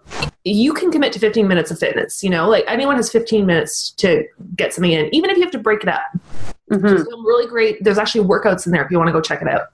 you 0.43 0.73
can 0.73 0.89
commit 0.89 1.13
to 1.13 1.19
15 1.19 1.47
minutes 1.47 1.69
of 1.69 1.77
fitness, 1.77 2.23
you 2.23 2.31
know, 2.31 2.49
like 2.49 2.63
anyone 2.67 2.95
has 2.95 3.11
15 3.11 3.45
minutes 3.45 3.91
to 3.97 4.23
get 4.55 4.73
something 4.73 4.91
in, 4.91 5.13
even 5.13 5.29
if 5.29 5.37
you 5.37 5.43
have 5.43 5.51
to 5.51 5.59
break 5.59 5.83
it 5.83 5.89
up. 5.89 6.01
Mhm. 6.71 6.97
Some 6.97 7.25
really 7.25 7.45
great, 7.45 7.83
there's 7.83 7.99
actually 7.99 8.25
workouts 8.25 8.65
in 8.65 8.71
there 8.71 8.83
if 8.83 8.89
you 8.89 8.97
want 8.97 9.09
to 9.09 9.13
go 9.13 9.21
check 9.21 9.41
it 9.41 9.47
out. 9.47 9.67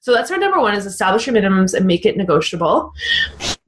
So 0.00 0.14
that's 0.14 0.30
our 0.30 0.38
number 0.38 0.60
one 0.60 0.74
is 0.74 0.86
establish 0.86 1.26
your 1.26 1.34
minimums 1.36 1.74
and 1.74 1.84
make 1.84 2.06
it 2.06 2.16
negotiable. 2.16 2.94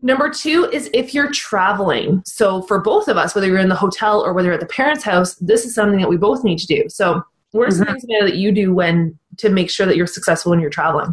Number 0.06 0.30
two 0.30 0.70
is 0.72 0.88
if 0.94 1.14
you're 1.14 1.32
traveling. 1.32 2.22
So 2.24 2.62
for 2.62 2.80
both 2.80 3.08
of 3.08 3.16
us, 3.16 3.34
whether 3.34 3.48
you're 3.48 3.58
in 3.58 3.68
the 3.68 3.74
hotel 3.74 4.20
or 4.24 4.32
whether 4.32 4.46
you're 4.46 4.54
at 4.54 4.60
the 4.60 4.66
parents' 4.66 5.02
house, 5.02 5.34
this 5.34 5.64
is 5.64 5.74
something 5.74 5.98
that 5.98 6.08
we 6.08 6.16
both 6.16 6.44
need 6.44 6.60
to 6.60 6.66
do. 6.68 6.84
So 6.88 7.24
what 7.50 7.66
are 7.66 7.72
some 7.72 7.86
things 7.86 8.04
that 8.20 8.36
you 8.36 8.52
do 8.52 8.72
when 8.72 9.18
to 9.38 9.48
make 9.48 9.68
sure 9.68 9.84
that 9.84 9.96
you're 9.96 10.06
successful 10.06 10.50
when 10.50 10.60
you're 10.60 10.70
traveling? 10.70 11.12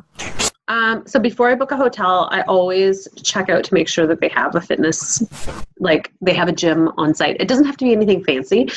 Um, 0.68 1.08
so 1.08 1.20
before 1.20 1.50
I 1.50 1.56
book 1.56 1.72
a 1.72 1.76
hotel, 1.76 2.30
I 2.32 2.44
always 2.44 3.08
check 3.24 3.50
out 3.50 3.64
to 3.64 3.74
make 3.74 3.88
sure 3.88 4.06
that 4.06 4.22
they 4.22 4.30
have 4.30 4.54
a 4.54 4.62
fitness 4.62 5.24
like 5.80 6.12
they 6.22 6.36
have 6.36 6.48
a 6.48 6.54
gym 6.54 6.90
on 6.96 7.16
site. 7.16 7.38
It 7.40 7.48
doesn't 7.48 7.66
have 7.66 7.78
to 7.78 7.86
be 7.86 7.94
anything 7.94 8.24
fancy, 8.24 8.70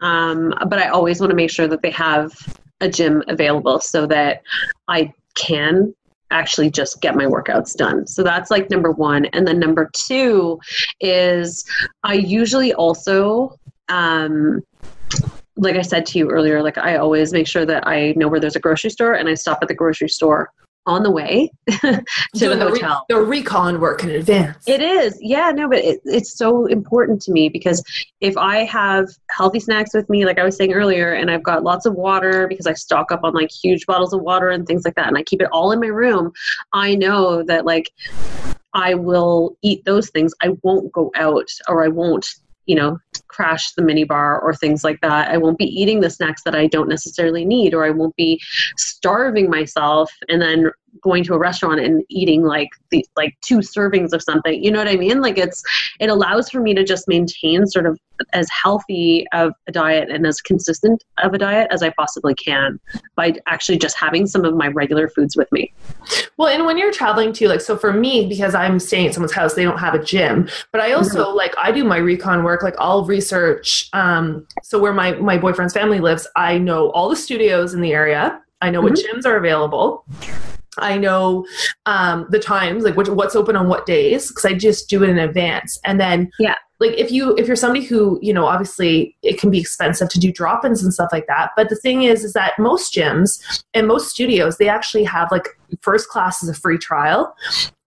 um, 0.00 0.52
but 0.66 0.80
I 0.80 0.88
always 0.88 1.20
want 1.20 1.30
to 1.30 1.36
make 1.36 1.50
sure 1.50 1.68
that 1.68 1.80
they 1.80 1.92
have 1.92 2.32
a 2.80 2.88
gym 2.88 3.22
available 3.28 3.78
so 3.78 4.04
that 4.06 4.42
I 4.88 5.14
can 5.36 5.94
actually 6.30 6.70
just 6.70 7.00
get 7.00 7.16
my 7.16 7.24
workouts 7.24 7.76
done. 7.76 8.06
So 8.06 8.22
that's 8.22 8.50
like 8.50 8.70
number 8.70 8.90
one. 8.90 9.26
And 9.26 9.46
then 9.46 9.58
number 9.58 9.90
two 9.92 10.60
is 11.00 11.64
I 12.04 12.14
usually 12.14 12.72
also, 12.74 13.56
um, 13.88 14.62
like 15.56 15.76
I 15.76 15.82
said 15.82 16.06
to 16.06 16.18
you 16.18 16.30
earlier, 16.30 16.62
like 16.62 16.78
I 16.78 16.96
always 16.96 17.32
make 17.32 17.46
sure 17.46 17.66
that 17.66 17.86
I 17.86 18.14
know 18.16 18.28
where 18.28 18.40
there's 18.40 18.56
a 18.56 18.60
grocery 18.60 18.90
store 18.90 19.14
and 19.14 19.28
I 19.28 19.34
stop 19.34 19.58
at 19.62 19.68
the 19.68 19.74
grocery 19.74 20.08
store 20.08 20.50
on 20.86 21.02
the 21.02 21.10
way 21.10 21.50
to 21.70 22.02
Doing 22.34 22.58
the 22.58 22.64
the, 22.64 22.72
re- 22.72 22.80
hotel. 22.80 23.04
the 23.08 23.20
recon 23.20 23.80
work 23.80 24.02
in 24.02 24.10
advance. 24.10 24.66
It 24.66 24.80
is. 24.80 25.18
Yeah, 25.20 25.50
no, 25.50 25.68
but 25.68 25.78
it, 25.78 26.00
it's 26.04 26.36
so 26.36 26.66
important 26.66 27.20
to 27.22 27.32
me 27.32 27.48
because 27.48 27.82
if 28.20 28.36
I 28.36 28.64
have 28.64 29.08
healthy 29.30 29.60
snacks 29.60 29.94
with 29.94 30.08
me, 30.08 30.24
like 30.24 30.38
I 30.38 30.44
was 30.44 30.56
saying 30.56 30.72
earlier, 30.72 31.12
and 31.12 31.30
I've 31.30 31.42
got 31.42 31.62
lots 31.62 31.86
of 31.86 31.94
water 31.94 32.48
because 32.48 32.66
I 32.66 32.72
stock 32.72 33.12
up 33.12 33.20
on 33.24 33.34
like 33.34 33.50
huge 33.50 33.86
bottles 33.86 34.12
of 34.12 34.22
water 34.22 34.48
and 34.48 34.66
things 34.66 34.84
like 34.84 34.94
that, 34.94 35.08
and 35.08 35.16
I 35.18 35.22
keep 35.22 35.42
it 35.42 35.48
all 35.52 35.72
in 35.72 35.80
my 35.80 35.88
room, 35.88 36.32
I 36.72 36.94
know 36.94 37.42
that 37.44 37.64
like 37.66 37.90
I 38.72 38.94
will 38.94 39.56
eat 39.62 39.84
those 39.84 40.10
things. 40.10 40.32
I 40.42 40.50
won't 40.62 40.92
go 40.92 41.10
out 41.14 41.48
or 41.68 41.84
I 41.84 41.88
won't, 41.88 42.26
you 42.66 42.76
know, 42.76 42.98
crash 43.28 43.72
the 43.72 43.82
minibar 43.82 44.42
or 44.42 44.54
things 44.54 44.84
like 44.84 45.00
that. 45.00 45.30
I 45.30 45.36
won't 45.36 45.58
be 45.58 45.64
eating 45.64 46.00
the 46.00 46.10
snacks 46.10 46.42
that 46.44 46.54
I 46.54 46.66
don't 46.66 46.88
necessarily 46.88 47.44
need 47.44 47.74
or 47.74 47.84
I 47.84 47.90
won't 47.90 48.16
be 48.16 48.40
starving 48.76 49.50
myself 49.50 50.10
and 50.28 50.40
then 50.40 50.70
going 51.02 51.24
to 51.24 51.34
a 51.34 51.38
restaurant 51.38 51.80
and 51.80 52.02
eating 52.08 52.42
like 52.42 52.68
the 52.90 53.04
like 53.16 53.36
two 53.42 53.58
servings 53.58 54.12
of 54.12 54.22
something. 54.22 54.62
You 54.62 54.70
know 54.70 54.78
what 54.78 54.88
I 54.88 54.96
mean? 54.96 55.20
Like 55.20 55.38
it's 55.38 55.62
it 56.00 56.10
allows 56.10 56.50
for 56.50 56.60
me 56.60 56.74
to 56.74 56.84
just 56.84 57.06
maintain 57.08 57.66
sort 57.66 57.86
of 57.86 57.98
as 58.32 58.48
healthy 58.50 59.24
of 59.32 59.52
a 59.66 59.72
diet 59.72 60.10
and 60.10 60.26
as 60.26 60.40
consistent 60.40 61.02
of 61.22 61.32
a 61.32 61.38
diet 61.38 61.68
as 61.70 61.82
I 61.82 61.90
possibly 61.90 62.34
can 62.34 62.78
by 63.16 63.34
actually 63.46 63.78
just 63.78 63.96
having 63.96 64.26
some 64.26 64.44
of 64.44 64.54
my 64.54 64.68
regular 64.68 65.08
foods 65.08 65.36
with 65.36 65.50
me. 65.52 65.72
Well, 66.36 66.48
and 66.48 66.66
when 66.66 66.76
you're 66.76 66.92
traveling 66.92 67.32
too, 67.32 67.48
like 67.48 67.60
so 67.60 67.76
for 67.76 67.92
me, 67.92 68.26
because 68.26 68.54
I'm 68.54 68.78
staying 68.78 69.06
at 69.06 69.14
someone's 69.14 69.32
house, 69.32 69.54
they 69.54 69.64
don't 69.64 69.78
have 69.78 69.94
a 69.94 70.02
gym. 70.02 70.48
But 70.72 70.80
I 70.80 70.90
mm-hmm. 70.90 70.98
also 70.98 71.30
like 71.30 71.54
I 71.56 71.72
do 71.72 71.84
my 71.84 71.98
recon 71.98 72.44
work, 72.44 72.62
like 72.62 72.74
I'll 73.00 73.06
research. 73.06 73.88
Um, 73.94 74.46
so 74.62 74.78
where 74.78 74.92
my 74.92 75.12
my 75.12 75.38
boyfriend's 75.38 75.72
family 75.72 76.00
lives, 76.00 76.26
I 76.36 76.58
know 76.58 76.90
all 76.90 77.08
the 77.08 77.16
studios 77.16 77.72
in 77.72 77.80
the 77.80 77.92
area. 77.92 78.38
I 78.60 78.68
know 78.68 78.82
what 78.82 78.92
gyms 78.92 79.24
are 79.24 79.36
available. 79.36 80.04
I 80.76 80.98
know 80.98 81.46
um, 81.86 82.26
the 82.30 82.38
times, 82.38 82.84
like 82.84 82.96
which, 82.96 83.08
what's 83.08 83.34
open 83.34 83.56
on 83.56 83.68
what 83.68 83.86
days, 83.86 84.28
because 84.28 84.44
I 84.44 84.52
just 84.52 84.90
do 84.90 85.02
it 85.02 85.08
in 85.08 85.18
advance. 85.18 85.78
And 85.84 85.98
then, 85.98 86.30
Yeah. 86.38 86.56
like 86.78 86.92
if 86.92 87.10
you 87.10 87.34
if 87.36 87.46
you're 87.46 87.56
somebody 87.56 87.84
who 87.86 88.18
you 88.20 88.34
know, 88.34 88.44
obviously 88.44 89.16
it 89.22 89.40
can 89.40 89.50
be 89.50 89.58
expensive 89.60 90.10
to 90.10 90.20
do 90.20 90.30
drop-ins 90.30 90.82
and 90.82 90.92
stuff 90.92 91.08
like 91.10 91.26
that. 91.26 91.52
But 91.56 91.70
the 91.70 91.76
thing 91.76 92.02
is, 92.02 92.22
is 92.22 92.34
that 92.34 92.58
most 92.58 92.94
gyms 92.94 93.62
and 93.72 93.86
most 93.88 94.10
studios 94.10 94.58
they 94.58 94.68
actually 94.68 95.04
have 95.04 95.32
like 95.32 95.48
first 95.80 96.08
class 96.10 96.42
is 96.42 96.50
a 96.50 96.54
free 96.54 96.76
trial. 96.78 97.34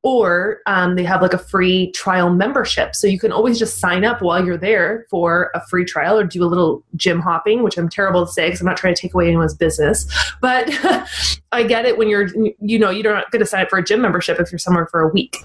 Or 0.03 0.59
um, 0.65 0.95
they 0.95 1.03
have 1.05 1.21
like 1.21 1.33
a 1.33 1.37
free 1.37 1.91
trial 1.91 2.29
membership. 2.29 2.93
So 2.93 3.07
you 3.07 3.17
can 3.17 3.31
always 3.31 3.57
just 3.57 3.79
sign 3.79 4.03
up 4.03 4.21
while 4.21 4.45
you're 4.45 4.57
there 4.57 5.05
for 5.09 5.49
a 5.55 5.65
free 5.67 5.85
trial 5.85 6.19
or 6.19 6.25
do 6.25 6.43
a 6.43 6.45
little 6.45 6.83
gym 6.97 7.21
hopping, 7.21 7.63
which 7.63 7.77
I'm 7.77 7.87
terrible 7.87 8.25
to 8.25 8.31
say 8.31 8.47
because 8.47 8.59
I'm 8.59 8.67
not 8.67 8.75
trying 8.77 8.95
to 8.95 9.01
take 9.01 9.13
away 9.13 9.27
anyone's 9.27 9.55
business. 9.55 10.05
But 10.41 10.69
I 11.53 11.63
get 11.63 11.85
it 11.85 11.97
when 11.97 12.09
you're, 12.09 12.27
you 12.59 12.79
know, 12.79 12.89
you're 12.89 13.13
not 13.13 13.31
going 13.31 13.39
to 13.39 13.45
sign 13.45 13.63
up 13.63 13.69
for 13.69 13.79
a 13.79 13.83
gym 13.83 14.01
membership 14.01 14.39
if 14.39 14.51
you're 14.51 14.59
somewhere 14.59 14.87
for 14.87 15.01
a 15.01 15.09
week. 15.09 15.37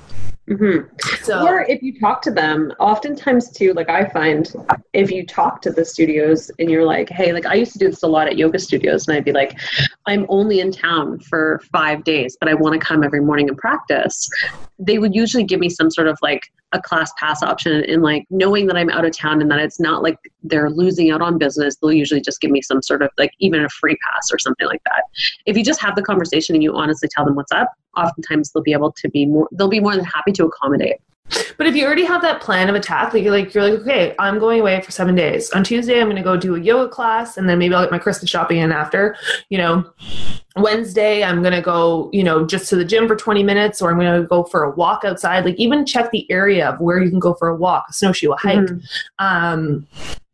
Mm-hmm. 0.49 0.89
So 1.23 1.47
Or 1.47 1.63
if 1.63 1.83
you 1.83 1.99
talk 2.01 2.23
to 2.23 2.31
them, 2.31 2.73
oftentimes 2.79 3.51
too, 3.51 3.75
like 3.75 3.91
I 3.91 4.09
find 4.09 4.51
if 4.95 5.11
you 5.11 5.27
talk 5.27 5.61
to 5.63 5.71
the 5.71 5.85
studios 5.85 6.51
and 6.59 6.71
you're 6.71 6.87
like, 6.87 7.11
hey, 7.11 7.33
like 7.33 7.45
I 7.45 7.55
used 7.55 7.73
to 7.75 7.79
do 7.79 7.89
this 7.91 8.03
a 8.03 8.07
lot 8.07 8.29
at 8.29 8.39
yoga 8.39 8.59
studios, 8.59 9.07
and 9.07 9.17
I'd 9.17 9.25
be 9.25 9.33
like, 9.33 9.59
I'm 10.07 10.25
only 10.31 10.61
in 10.61 10.73
town 10.73 11.21
for 11.21 11.61
five 11.71 12.05
days, 12.05 12.37
but 12.41 12.49
I 12.49 12.55
want 12.55 12.81
to 12.81 12.85
come 12.85 13.05
every 13.05 13.21
morning 13.21 13.49
and 13.49 13.59
practice. 13.59 14.29
They 14.79 14.99
would 14.99 15.15
usually 15.15 15.45
give 15.45 15.61
me 15.61 15.69
some 15.69 15.91
sort 15.91 16.09
of 16.09 16.19
like 16.23 16.51
a 16.73 16.81
class 16.81 17.11
pass 17.19 17.43
option 17.43 17.83
and 17.85 18.03
like 18.03 18.27
knowing 18.31 18.67
that 18.67 18.77
I'm 18.77 18.91
out 18.91 19.05
of 19.05 19.17
town 19.17 19.41
and 19.41 19.51
that 19.51 19.59
it's 19.59 19.81
not 19.81 20.03
like 20.03 20.19
they're 20.43 20.71
losing 20.71 21.11
out 21.11 21.23
on 21.23 21.39
business, 21.39 21.77
they'll 21.77 21.93
usually 21.93 22.21
just 22.21 22.41
give 22.41 22.51
me 22.51 22.61
some 22.61 22.83
sort 22.83 23.03
of 23.03 23.11
like 23.17 23.33
even 23.39 23.65
a 23.65 23.69
free 23.69 23.97
pass 24.07 24.31
or 24.31 24.39
something 24.39 24.67
like 24.67 24.83
that. 24.85 25.05
If 25.47 25.57
you 25.57 25.65
just 25.65 25.81
have 25.81 25.97
the 25.99 26.05
conversation 26.05 26.55
and 26.55 26.63
you 26.63 26.75
honestly 26.75 27.09
tell 27.11 27.25
them 27.25 27.35
what's 27.35 27.53
up, 27.53 27.73
oftentimes 27.97 28.53
they'll 28.53 28.63
be 28.63 28.73
able 28.73 28.93
to 28.93 29.09
be 29.11 29.27
more 29.27 29.49
they'll 29.53 29.69
be 29.69 29.81
more 29.81 29.97
than 29.97 30.05
happy 30.05 30.33
to 30.33 30.45
accommodate. 30.45 30.97
But 31.57 31.67
if 31.67 31.77
you 31.77 31.85
already 31.85 32.05
have 32.05 32.23
that 32.23 32.41
plan 32.41 32.69
of 32.69 32.75
attack, 32.75 33.13
like 33.13 33.23
you're 33.23 33.33
like 33.33 33.53
you're 33.53 33.69
like, 33.69 33.81
okay, 33.81 34.15
I'm 34.19 34.39
going 34.39 34.61
away 34.61 34.81
for 34.81 34.91
seven 34.91 35.15
days. 35.15 35.51
On 35.51 35.63
Tuesday, 35.63 36.01
I'm 36.01 36.07
going 36.07 36.17
to 36.17 36.23
go 36.23 36.37
do 36.37 36.55
a 36.55 36.61
yoga 36.61 36.89
class, 36.89 37.37
and 37.37 37.49
then 37.49 37.59
maybe 37.59 37.75
I'll 37.75 37.83
get 37.83 37.91
my 37.91 37.99
Christmas 37.99 38.31
shopping 38.31 38.59
in 38.59 38.73
after. 38.73 39.17
You 39.51 39.59
know, 39.59 39.93
Wednesday, 40.63 41.25
I'm 41.25 41.43
going 41.43 41.55
to 41.55 41.61
go, 41.61 42.11
you 42.13 42.23
know, 42.23 42.47
just 42.47 42.69
to 42.71 42.77
the 42.77 42.85
gym 42.85 43.09
for 43.09 43.17
20 43.17 43.43
minutes, 43.43 43.81
or 43.81 43.91
I'm 43.91 43.99
going 43.99 44.21
to 44.21 44.27
go 44.27 44.45
for 44.45 44.63
a 44.65 44.71
walk 44.71 45.05
outside. 45.05 45.45
Like 45.45 45.57
even 45.57 45.87
check 45.87 46.11
the 46.11 46.31
area 46.31 46.69
of 46.69 46.81
where 46.81 47.03
you 47.03 47.11
can 47.11 47.19
go 47.19 47.35
for 47.35 47.49
a 47.49 47.57
walk, 47.57 47.87
a 47.91 47.93
snowshoe, 47.93 48.33
a 48.33 48.37
hike. 48.37 48.59
Mhm. 48.59 48.83
Um, 49.19 49.87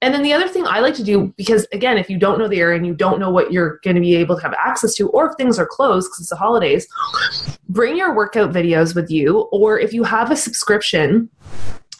and 0.02 0.12
then 0.12 0.22
the 0.22 0.34
other 0.34 0.48
thing 0.48 0.66
I 0.66 0.80
like 0.80 0.94
to 0.96 1.02
do, 1.02 1.32
because 1.38 1.66
again, 1.72 1.96
if 1.96 2.10
you 2.10 2.18
don't 2.18 2.38
know 2.38 2.46
the 2.46 2.60
area 2.60 2.76
and 2.76 2.86
you 2.86 2.94
don't 2.94 3.18
know 3.18 3.30
what 3.30 3.52
you're 3.52 3.80
going 3.82 3.94
to 3.96 4.02
be 4.02 4.14
able 4.16 4.36
to 4.36 4.42
have 4.42 4.54
access 4.54 4.94
to, 4.96 5.08
or 5.08 5.30
if 5.30 5.36
things 5.36 5.58
are 5.58 5.66
closed 5.66 6.10
because 6.10 6.20
it's 6.20 6.30
the 6.30 6.36
holidays, 6.36 6.86
bring 7.70 7.96
your 7.96 8.14
workout 8.14 8.52
videos 8.52 8.94
with 8.94 9.10
you. 9.10 9.48
Or 9.50 9.78
if 9.78 9.94
you 9.94 10.04
have 10.04 10.30
a 10.30 10.36
subscription 10.36 11.30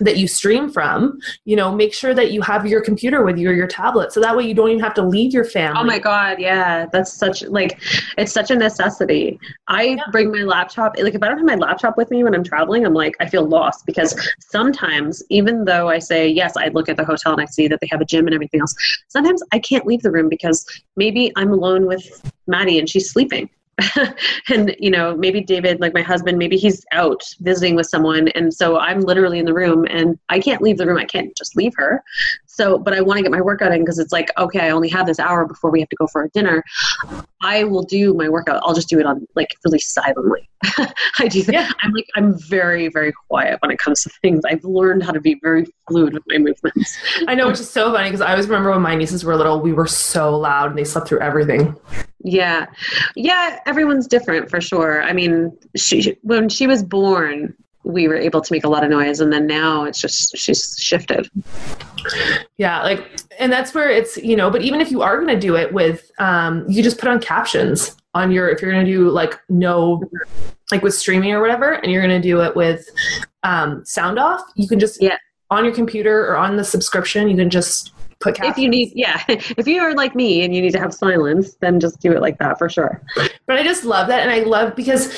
that 0.00 0.16
you 0.16 0.26
stream 0.26 0.70
from, 0.70 1.18
you 1.44 1.56
know, 1.56 1.74
make 1.74 1.94
sure 1.94 2.14
that 2.14 2.30
you 2.32 2.42
have 2.42 2.66
your 2.66 2.80
computer 2.80 3.24
with 3.24 3.38
you 3.38 3.50
or 3.50 3.52
your 3.52 3.66
tablet. 3.66 4.12
So 4.12 4.20
that 4.20 4.36
way 4.36 4.44
you 4.44 4.54
don't 4.54 4.68
even 4.70 4.82
have 4.82 4.94
to 4.94 5.02
leave 5.02 5.32
your 5.32 5.44
family. 5.44 5.80
Oh 5.80 5.84
my 5.84 5.98
god, 5.98 6.38
yeah, 6.38 6.86
that's 6.92 7.12
such 7.12 7.42
like 7.44 7.80
it's 8.18 8.32
such 8.32 8.50
a 8.50 8.56
necessity. 8.56 9.38
I 9.68 9.82
Yeah. 9.84 10.02
bring 10.12 10.30
my 10.30 10.42
laptop. 10.42 10.96
Like 10.98 11.14
if 11.14 11.22
I 11.22 11.28
don't 11.28 11.38
have 11.38 11.46
my 11.46 11.54
laptop 11.54 11.96
with 11.96 12.10
me 12.10 12.24
when 12.24 12.34
I'm 12.34 12.44
traveling, 12.44 12.84
I'm 12.84 12.94
like 12.94 13.14
I 13.20 13.26
feel 13.28 13.46
lost 13.46 13.86
because 13.86 14.14
sometimes 14.40 15.22
even 15.30 15.64
though 15.64 15.88
I 15.88 15.98
say 15.98 16.28
yes, 16.28 16.56
I 16.56 16.68
look 16.68 16.88
at 16.88 16.96
the 16.96 17.04
hotel 17.04 17.32
and 17.32 17.40
I 17.42 17.46
see 17.46 17.68
that 17.68 17.80
they 17.80 17.88
have 17.90 18.00
a 18.00 18.04
gym 18.04 18.26
and 18.26 18.34
everything 18.34 18.60
else. 18.60 18.74
Sometimes 19.08 19.42
I 19.52 19.58
can't 19.58 19.86
leave 19.86 20.02
the 20.02 20.10
room 20.10 20.28
because 20.28 20.64
maybe 20.96 21.32
I'm 21.36 21.52
alone 21.52 21.86
with 21.86 22.04
Maddie 22.46 22.78
and 22.78 22.88
she's 22.88 23.10
sleeping. 23.10 23.48
and 24.48 24.74
you 24.78 24.90
know 24.90 25.16
maybe 25.16 25.40
david 25.40 25.80
like 25.80 25.94
my 25.94 26.02
husband 26.02 26.38
maybe 26.38 26.56
he's 26.56 26.84
out 26.92 27.22
visiting 27.40 27.74
with 27.74 27.86
someone. 27.86 28.28
And 28.28 28.52
so 28.52 28.78
i'm 28.78 29.00
literally 29.00 29.38
in 29.38 29.44
the 29.44 29.54
room 29.54 29.86
and 29.88 30.18
i 30.28 30.38
can't 30.38 30.62
leave 30.62 30.78
the 30.78 30.86
room. 30.86 30.98
I 30.98 31.04
can't 31.04 31.36
just 31.36 31.56
leave 31.56 31.72
her. 31.76 32.02
So 32.46 32.78
but 32.78 32.94
i 32.94 33.00
want 33.00 33.18
to 33.18 33.22
get 33.22 33.32
my 33.32 33.40
workout 33.40 33.72
in 33.72 33.80
because 33.80 33.98
it's 33.98 34.12
like 34.12 34.30
okay 34.38 34.60
i 34.60 34.70
only 34.70 34.88
have 34.88 35.06
this 35.06 35.18
hour 35.18 35.46
before 35.46 35.70
we 35.70 35.80
have 35.80 35.88
to 35.88 35.96
go 35.96 36.06
for 36.06 36.24
a 36.24 36.30
dinner. 36.30 36.62
I 37.42 37.64
will 37.64 37.82
do 37.82 38.14
my 38.14 38.28
workout. 38.28 38.62
I'll 38.64 38.74
just 38.74 38.88
do 38.88 38.98
it 38.98 39.06
on 39.06 39.26
like 39.34 39.54
really 39.64 39.80
silently. 39.80 40.48
I 41.18 41.28
do 41.28 41.42
that. 41.42 41.52
Yeah. 41.52 41.70
i'm 41.82 41.92
like 41.92 42.08
i'm 42.16 42.38
very 42.48 42.88
very 42.88 43.12
quiet 43.28 43.60
when 43.60 43.70
it 43.70 43.78
comes 43.78 44.02
to 44.02 44.10
things. 44.22 44.42
I've 44.44 44.64
learned 44.64 45.02
how 45.02 45.12
to 45.12 45.20
be 45.20 45.38
very 45.42 45.66
fluid 45.88 46.14
with 46.14 46.22
my 46.28 46.38
movements. 46.38 46.96
I 47.26 47.34
know, 47.34 47.48
which 47.48 47.60
is 47.60 47.68
so 47.68 47.92
funny 47.92 48.08
because 48.08 48.20
I 48.20 48.30
always 48.30 48.46
remember 48.46 48.70
when 48.70 48.82
my 48.82 48.94
nieces 48.94 49.24
were 49.24 49.36
little, 49.36 49.60
we 49.60 49.72
were 49.72 49.86
so 49.86 50.36
loud 50.36 50.70
and 50.70 50.78
they 50.78 50.84
slept 50.84 51.08
through 51.08 51.20
everything. 51.20 51.76
Yeah. 52.24 52.66
Yeah, 53.14 53.60
everyone's 53.66 54.06
different 54.08 54.50
for 54.50 54.60
sure. 54.60 55.02
I 55.02 55.12
mean, 55.12 55.56
she 55.76 56.16
when 56.22 56.48
she 56.48 56.66
was 56.66 56.82
born, 56.82 57.54
we 57.84 58.08
were 58.08 58.16
able 58.16 58.40
to 58.40 58.52
make 58.52 58.64
a 58.64 58.68
lot 58.68 58.82
of 58.82 58.90
noise 58.90 59.20
and 59.20 59.30
then 59.32 59.46
now 59.46 59.84
it's 59.84 60.00
just 60.00 60.36
she's 60.36 60.74
shifted. 60.78 61.28
Yeah, 62.56 62.82
like, 62.82 63.20
and 63.38 63.52
that's 63.52 63.74
where 63.74 63.90
it's, 63.90 64.16
you 64.16 64.36
know, 64.36 64.50
but 64.50 64.62
even 64.62 64.80
if 64.80 64.90
you 64.90 65.02
are 65.02 65.16
going 65.16 65.28
to 65.34 65.38
do 65.40 65.56
it 65.56 65.72
with, 65.72 66.10
um, 66.18 66.64
you 66.68 66.82
just 66.82 66.98
put 66.98 67.08
on 67.08 67.20
captions 67.20 67.96
on 68.14 68.30
your, 68.30 68.48
if 68.48 68.60
you're 68.60 68.72
going 68.72 68.84
to 68.84 68.90
do 68.90 69.10
like 69.10 69.38
no, 69.48 70.02
like 70.70 70.82
with 70.82 70.94
streaming 70.94 71.32
or 71.32 71.40
whatever, 71.40 71.72
and 71.72 71.90
you're 71.90 72.02
going 72.06 72.20
to 72.20 72.26
do 72.26 72.40
it 72.42 72.54
with 72.54 72.88
um, 73.42 73.84
sound 73.84 74.18
off, 74.18 74.42
you 74.54 74.68
can 74.68 74.78
just, 74.78 75.02
Yeah. 75.02 75.16
on 75.50 75.64
your 75.64 75.74
computer 75.74 76.26
or 76.26 76.36
on 76.36 76.56
the 76.56 76.64
subscription, 76.64 77.28
you 77.28 77.36
can 77.36 77.50
just 77.50 77.92
put. 78.24 78.44
If 78.44 78.58
you 78.58 78.68
need 78.68 78.92
yeah, 78.94 79.22
if 79.28 79.66
you 79.66 79.80
are 79.82 79.94
like 79.94 80.14
me 80.14 80.44
and 80.44 80.54
you 80.54 80.62
need 80.62 80.72
to 80.72 80.78
have 80.80 80.92
silence, 80.94 81.54
then 81.60 81.80
just 81.80 82.00
do 82.00 82.12
it 82.12 82.20
like 82.20 82.38
that 82.38 82.58
for 82.58 82.68
sure. 82.68 83.02
But 83.46 83.58
I 83.58 83.62
just 83.62 83.84
love 83.84 84.08
that. 84.08 84.20
And 84.20 84.30
I 84.30 84.40
love 84.40 84.74
because 84.74 85.16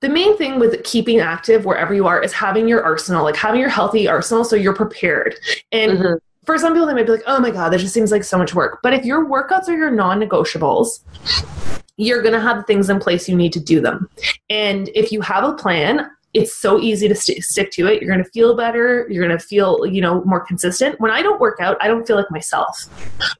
the 0.00 0.08
main 0.08 0.36
thing 0.36 0.58
with 0.58 0.82
keeping 0.84 1.20
active 1.20 1.64
wherever 1.64 1.94
you 1.94 2.06
are 2.06 2.22
is 2.22 2.32
having 2.32 2.68
your 2.68 2.84
arsenal, 2.84 3.24
like 3.24 3.36
having 3.36 3.60
your 3.60 3.68
healthy 3.70 4.08
arsenal 4.08 4.44
so 4.44 4.56
you're 4.56 4.74
prepared. 4.74 5.34
And 5.70 5.98
Mhm. 5.98 6.18
for 6.44 6.58
some 6.58 6.72
people, 6.72 6.86
they 6.86 6.94
might 6.94 7.06
be 7.06 7.12
like, 7.12 7.22
oh 7.26 7.40
my 7.40 7.50
God, 7.50 7.72
that 7.72 7.78
just 7.78 7.94
seems 7.94 8.10
like 8.10 8.24
so 8.24 8.36
much 8.36 8.54
work. 8.54 8.80
But 8.82 8.92
if 8.94 9.04
your 9.04 9.24
workouts 9.24 9.68
are 9.68 9.76
your 9.76 9.90
non 9.90 10.20
negotiables, 10.20 11.00
you're 11.96 12.22
going 12.22 12.34
to 12.34 12.40
have 12.40 12.56
the 12.56 12.62
things 12.64 12.90
in 12.90 12.98
place 12.98 13.28
you 13.28 13.36
need 13.36 13.52
to 13.52 13.60
do 13.60 13.80
them. 13.80 14.08
And 14.50 14.88
if 14.94 15.12
you 15.12 15.20
have 15.20 15.44
a 15.44 15.52
plan, 15.52 16.10
it's 16.34 16.54
so 16.56 16.80
easy 16.80 17.08
to 17.08 17.14
st- 17.14 17.44
stick 17.44 17.70
to 17.72 17.86
it. 17.86 18.00
You're 18.00 18.10
going 18.10 18.24
to 18.24 18.30
feel 18.30 18.56
better. 18.56 19.06
You're 19.10 19.26
going 19.26 19.38
to 19.38 19.44
feel, 19.44 19.84
you 19.86 20.00
know, 20.00 20.24
more 20.24 20.40
consistent. 20.40 20.98
When 21.00 21.10
I 21.10 21.20
don't 21.22 21.40
work 21.40 21.58
out, 21.60 21.76
I 21.80 21.88
don't 21.88 22.06
feel 22.06 22.16
like 22.16 22.30
myself. 22.30 22.88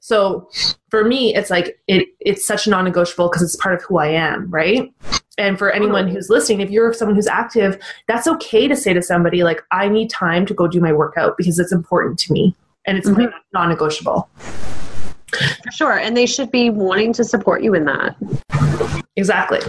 So 0.01 0.51
for 0.91 1.05
me, 1.05 1.35
it's 1.35 1.49
like 1.51 1.81
it, 1.89 2.09
it's 2.21 2.47
such 2.47 2.67
a 2.67 2.71
non-negotiable 2.71 3.29
because 3.29 3.43
it's 3.43 3.57
part 3.57 3.75
of 3.75 3.83
who 3.83 3.99
I 3.99 4.09
am, 4.09 4.51
right? 4.51 4.93
and 5.39 5.59
for 5.59 5.71
anyone 5.71 6.09
who's 6.09 6.29
listening, 6.29 6.61
if 6.61 6.71
you're 6.71 6.93
someone 6.93 7.17
who's 7.17 7.27
active, 7.27 7.79
that's 8.07 8.29
okay 8.29 8.69
to 8.69 8.77
say 8.77 8.93
to 8.93 9.01
somebody, 9.01 9.43
like, 9.43 9.63
I 9.71 9.89
need 9.89 10.11
time 10.11 10.45
to 10.45 10.53
go 10.53 10.69
do 10.69 10.79
my 10.79 10.93
workout 10.93 11.39
because 11.39 11.59
it's 11.59 11.73
important 11.73 12.19
to 12.21 12.33
me 12.35 12.55
and 12.87 12.99
it's 12.99 13.09
Mhm. 13.09 13.33
non 13.55 13.71
negotiable. 13.71 14.29
For 15.33 15.73
sure. 15.73 15.99
And 15.99 16.17
they 16.17 16.27
should 16.27 16.51
be 16.51 16.71
wanting 16.71 17.12
to 17.15 17.25
support 17.25 17.62
you 17.62 17.75
in 17.75 17.85
that. 17.87 18.17
Exactly. 19.17 19.61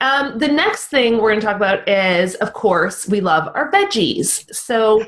Um, 0.00 0.38
the 0.38 0.48
next 0.48 0.86
thing 0.86 1.18
we're 1.18 1.30
going 1.30 1.40
to 1.40 1.46
talk 1.46 1.56
about 1.56 1.88
is, 1.88 2.36
of 2.36 2.52
course, 2.52 3.08
we 3.08 3.20
love 3.20 3.48
our 3.54 3.70
veggies. 3.72 4.52
So, 4.54 5.04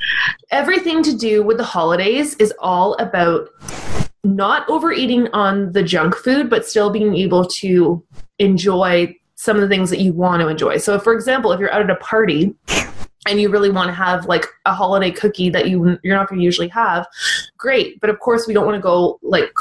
everything 0.50 1.02
to 1.02 1.16
do 1.16 1.42
with 1.42 1.58
the 1.58 1.64
holidays 1.64 2.34
is 2.36 2.52
all 2.58 2.94
about 2.94 3.48
not 4.24 4.68
overeating 4.70 5.28
on 5.34 5.72
the 5.72 5.82
junk 5.82 6.14
food, 6.14 6.48
but 6.48 6.66
still 6.66 6.90
being 6.90 7.14
able 7.14 7.44
to 7.44 8.02
enjoy 8.38 9.14
some 9.34 9.56
of 9.56 9.62
the 9.62 9.68
things 9.68 9.90
that 9.90 10.00
you 10.00 10.14
want 10.14 10.40
to 10.40 10.48
enjoy. 10.48 10.78
So, 10.78 10.98
for 10.98 11.12
example, 11.12 11.52
if 11.52 11.60
you're 11.60 11.72
out 11.72 11.82
at 11.82 11.90
a 11.90 11.96
party 11.96 12.54
and 13.26 13.40
you 13.40 13.48
really 13.48 13.70
want 13.70 13.88
to 13.88 13.94
have 13.94 14.26
like 14.26 14.46
a 14.66 14.74
holiday 14.74 15.10
cookie 15.10 15.50
that 15.50 15.68
you 15.68 15.98
you're 16.02 16.16
not 16.16 16.28
going 16.28 16.38
to 16.38 16.44
usually 16.44 16.68
have, 16.68 17.06
great. 17.56 18.00
But 18.00 18.10
of 18.10 18.18
course, 18.20 18.46
we 18.46 18.54
don't 18.54 18.66
want 18.66 18.76
to 18.76 18.82
go 18.82 19.18
like 19.22 19.52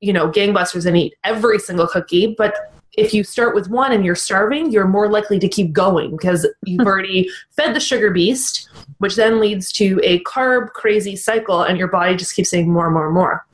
you 0.00 0.12
know 0.12 0.30
gangbusters 0.30 0.86
and 0.86 0.96
eat 0.96 1.14
every 1.24 1.58
single 1.58 1.86
cookie, 1.86 2.34
but 2.36 2.72
if 2.96 3.14
you 3.14 3.24
start 3.24 3.54
with 3.54 3.68
one 3.68 3.92
and 3.92 4.04
you're 4.04 4.14
starving, 4.14 4.70
you're 4.70 4.86
more 4.86 5.08
likely 5.08 5.38
to 5.38 5.48
keep 5.48 5.72
going 5.72 6.12
because 6.12 6.46
you've 6.64 6.80
already 6.86 7.28
fed 7.50 7.74
the 7.74 7.80
sugar 7.80 8.10
beast, 8.10 8.68
which 8.98 9.16
then 9.16 9.40
leads 9.40 9.72
to 9.72 10.00
a 10.02 10.20
carb 10.24 10.68
crazy 10.72 11.16
cycle, 11.16 11.62
and 11.62 11.78
your 11.78 11.88
body 11.88 12.16
just 12.16 12.34
keeps 12.34 12.50
saying 12.50 12.70
more 12.70 12.86
and 12.86 12.94
more 12.94 13.06
and 13.06 13.14
more. 13.14 13.46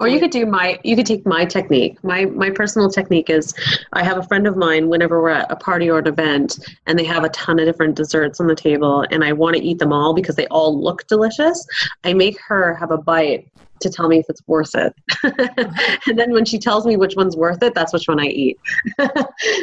Or 0.00 0.08
you 0.08 0.18
could 0.18 0.30
do 0.30 0.46
my 0.46 0.78
you 0.84 0.96
could 0.96 1.06
take 1.06 1.26
my 1.26 1.44
technique. 1.44 2.02
My 2.04 2.26
my 2.26 2.50
personal 2.50 2.90
technique 2.90 3.30
is 3.30 3.54
I 3.92 4.02
have 4.04 4.18
a 4.18 4.22
friend 4.22 4.46
of 4.46 4.56
mine 4.56 4.88
whenever 4.88 5.22
we're 5.22 5.30
at 5.30 5.50
a 5.50 5.56
party 5.56 5.90
or 5.90 5.98
an 5.98 6.06
event 6.06 6.58
and 6.86 6.98
they 6.98 7.04
have 7.04 7.24
a 7.24 7.28
ton 7.30 7.58
of 7.58 7.66
different 7.66 7.96
desserts 7.96 8.40
on 8.40 8.46
the 8.46 8.54
table 8.54 9.04
and 9.10 9.24
I 9.24 9.32
want 9.32 9.56
to 9.56 9.62
eat 9.62 9.78
them 9.78 9.92
all 9.92 10.14
because 10.14 10.36
they 10.36 10.46
all 10.46 10.80
look 10.80 11.06
delicious. 11.06 11.66
I 12.04 12.12
make 12.12 12.38
her 12.40 12.74
have 12.74 12.90
a 12.90 12.98
bite 12.98 13.48
to 13.80 13.90
tell 13.90 14.08
me 14.08 14.18
if 14.18 14.26
it's 14.28 14.42
worth 14.46 14.74
it. 14.74 14.94
and 16.06 16.18
then 16.18 16.32
when 16.32 16.44
she 16.44 16.58
tells 16.58 16.86
me 16.86 16.96
which 16.96 17.16
one's 17.16 17.36
worth 17.36 17.62
it, 17.62 17.74
that's 17.74 17.92
which 17.92 18.08
one 18.08 18.20
I 18.20 18.26
eat. 18.26 18.58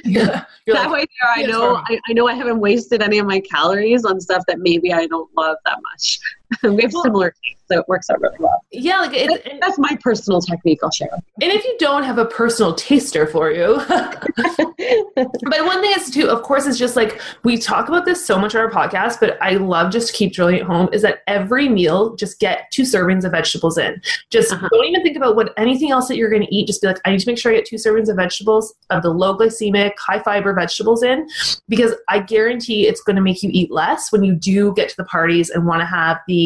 yeah. 0.04 0.46
That 0.68 0.90
like, 0.90 0.92
way 0.92 1.00
there 1.00 1.30
I 1.34 1.40
"Yes, 1.40 1.50
know 1.50 1.76
I, 1.78 1.98
I 2.10 2.12
know 2.12 2.28
I 2.28 2.34
haven't 2.34 2.60
wasted 2.60 3.02
any 3.02 3.20
of 3.20 3.26
my 3.26 3.40
calories 3.40 4.04
on 4.04 4.20
stuff 4.20 4.44
that 4.48 4.60
maybe 4.60 4.92
I 4.92 5.08
don't 5.08 5.30
love 5.38 5.56
that 5.64 5.78
much. 5.94 6.20
we 6.64 6.82
have 6.84 6.94
Well- 6.94 7.04
similar 7.04 7.32
tastes, 7.32 7.64
so 7.72 7.80
it 7.80 7.88
works 7.88 8.10
out 8.10 8.22
really 8.22 8.38
well. 8.40 8.64
yeah, 8.72 9.00
like 9.02 9.12
it, 9.14 9.58
That's 9.62 9.78
my 9.78 9.98
personal 10.02 10.40
technique 10.42 10.80
I'll 10.84 10.92
share. 10.92 11.10
and 11.42 11.52
if 11.52 11.64
you 11.66 11.76
don't 11.80 12.04
have 12.04 12.18
a 12.18 12.26
personal 12.26 12.74
taster 12.76 13.28
for 13.28 13.52
you, 13.52 13.82
but 13.88 15.66
one 15.66 15.82
thing 15.82 15.92
is 15.98 16.10
too, 16.10 16.30
of 16.30 16.44
course, 16.44 16.66
is 16.66 16.78
just 16.80 16.96
like 16.96 17.22
we 17.44 17.58
talk 17.58 17.88
about 17.90 18.06
this 18.06 18.26
so 18.26 18.40
much 18.40 18.56
on 18.56 18.62
our 18.62 18.72
podcast, 18.72 19.20
but 19.20 19.38
I 19.42 19.52
love 19.58 19.92
just 19.92 20.08
to 20.10 20.14
keep 20.14 20.34
drilling 20.34 20.56
it 20.56 20.64
home 20.64 20.90
is 20.94 21.02
that 21.02 21.20
every 21.28 21.68
meal 21.70 22.16
just 22.16 22.40
get 22.40 22.70
two 22.72 22.84
servings 22.84 23.26
of 23.26 23.32
vegetables 23.32 23.78
in. 23.78 24.02
Just 24.30 24.54
Uh-huh. 24.54 24.68
don't 24.72 24.86
even 24.86 25.04
think 25.04 25.18
about 25.18 25.36
what 25.36 25.54
anything 25.58 25.92
else 25.92 26.08
that 26.08 26.16
you're 26.18 26.30
going 26.30 26.46
to 26.46 26.56
eat. 26.56 26.68
Just 26.68 26.82
be 26.82 26.88
like, 26.88 27.00
I 27.06 27.12
need 27.12 27.20
to 27.20 27.30
make 27.30 27.38
sure 27.38 27.52
I 27.52 27.56
get 27.56 27.66
two 27.66 27.76
servings 27.76 28.08
of 28.10 28.16
vegetables 28.16 28.74
of 28.90 29.04
the 29.04 29.10
low 29.10 29.38
glycemic, 29.38 29.92
high 30.00 30.20
fiber 30.20 30.54
vegetables 30.54 31.04
in, 31.04 31.28
because 31.68 31.94
I 32.08 32.20
guarantee 32.20 32.88
it's 32.88 33.02
going 33.02 33.16
to 33.18 33.22
make 33.22 33.44
you 33.44 33.50
eat 33.52 33.72
less 33.72 34.12
when 34.12 34.24
you 34.24 34.34
do 34.36 34.74
get 34.76 34.88
to 34.90 34.96
the 34.98 35.04
parties 35.06 35.50
and 35.50 35.66
want 35.66 35.82
to 35.82 35.86
have 35.86 36.20
the. 36.28 36.37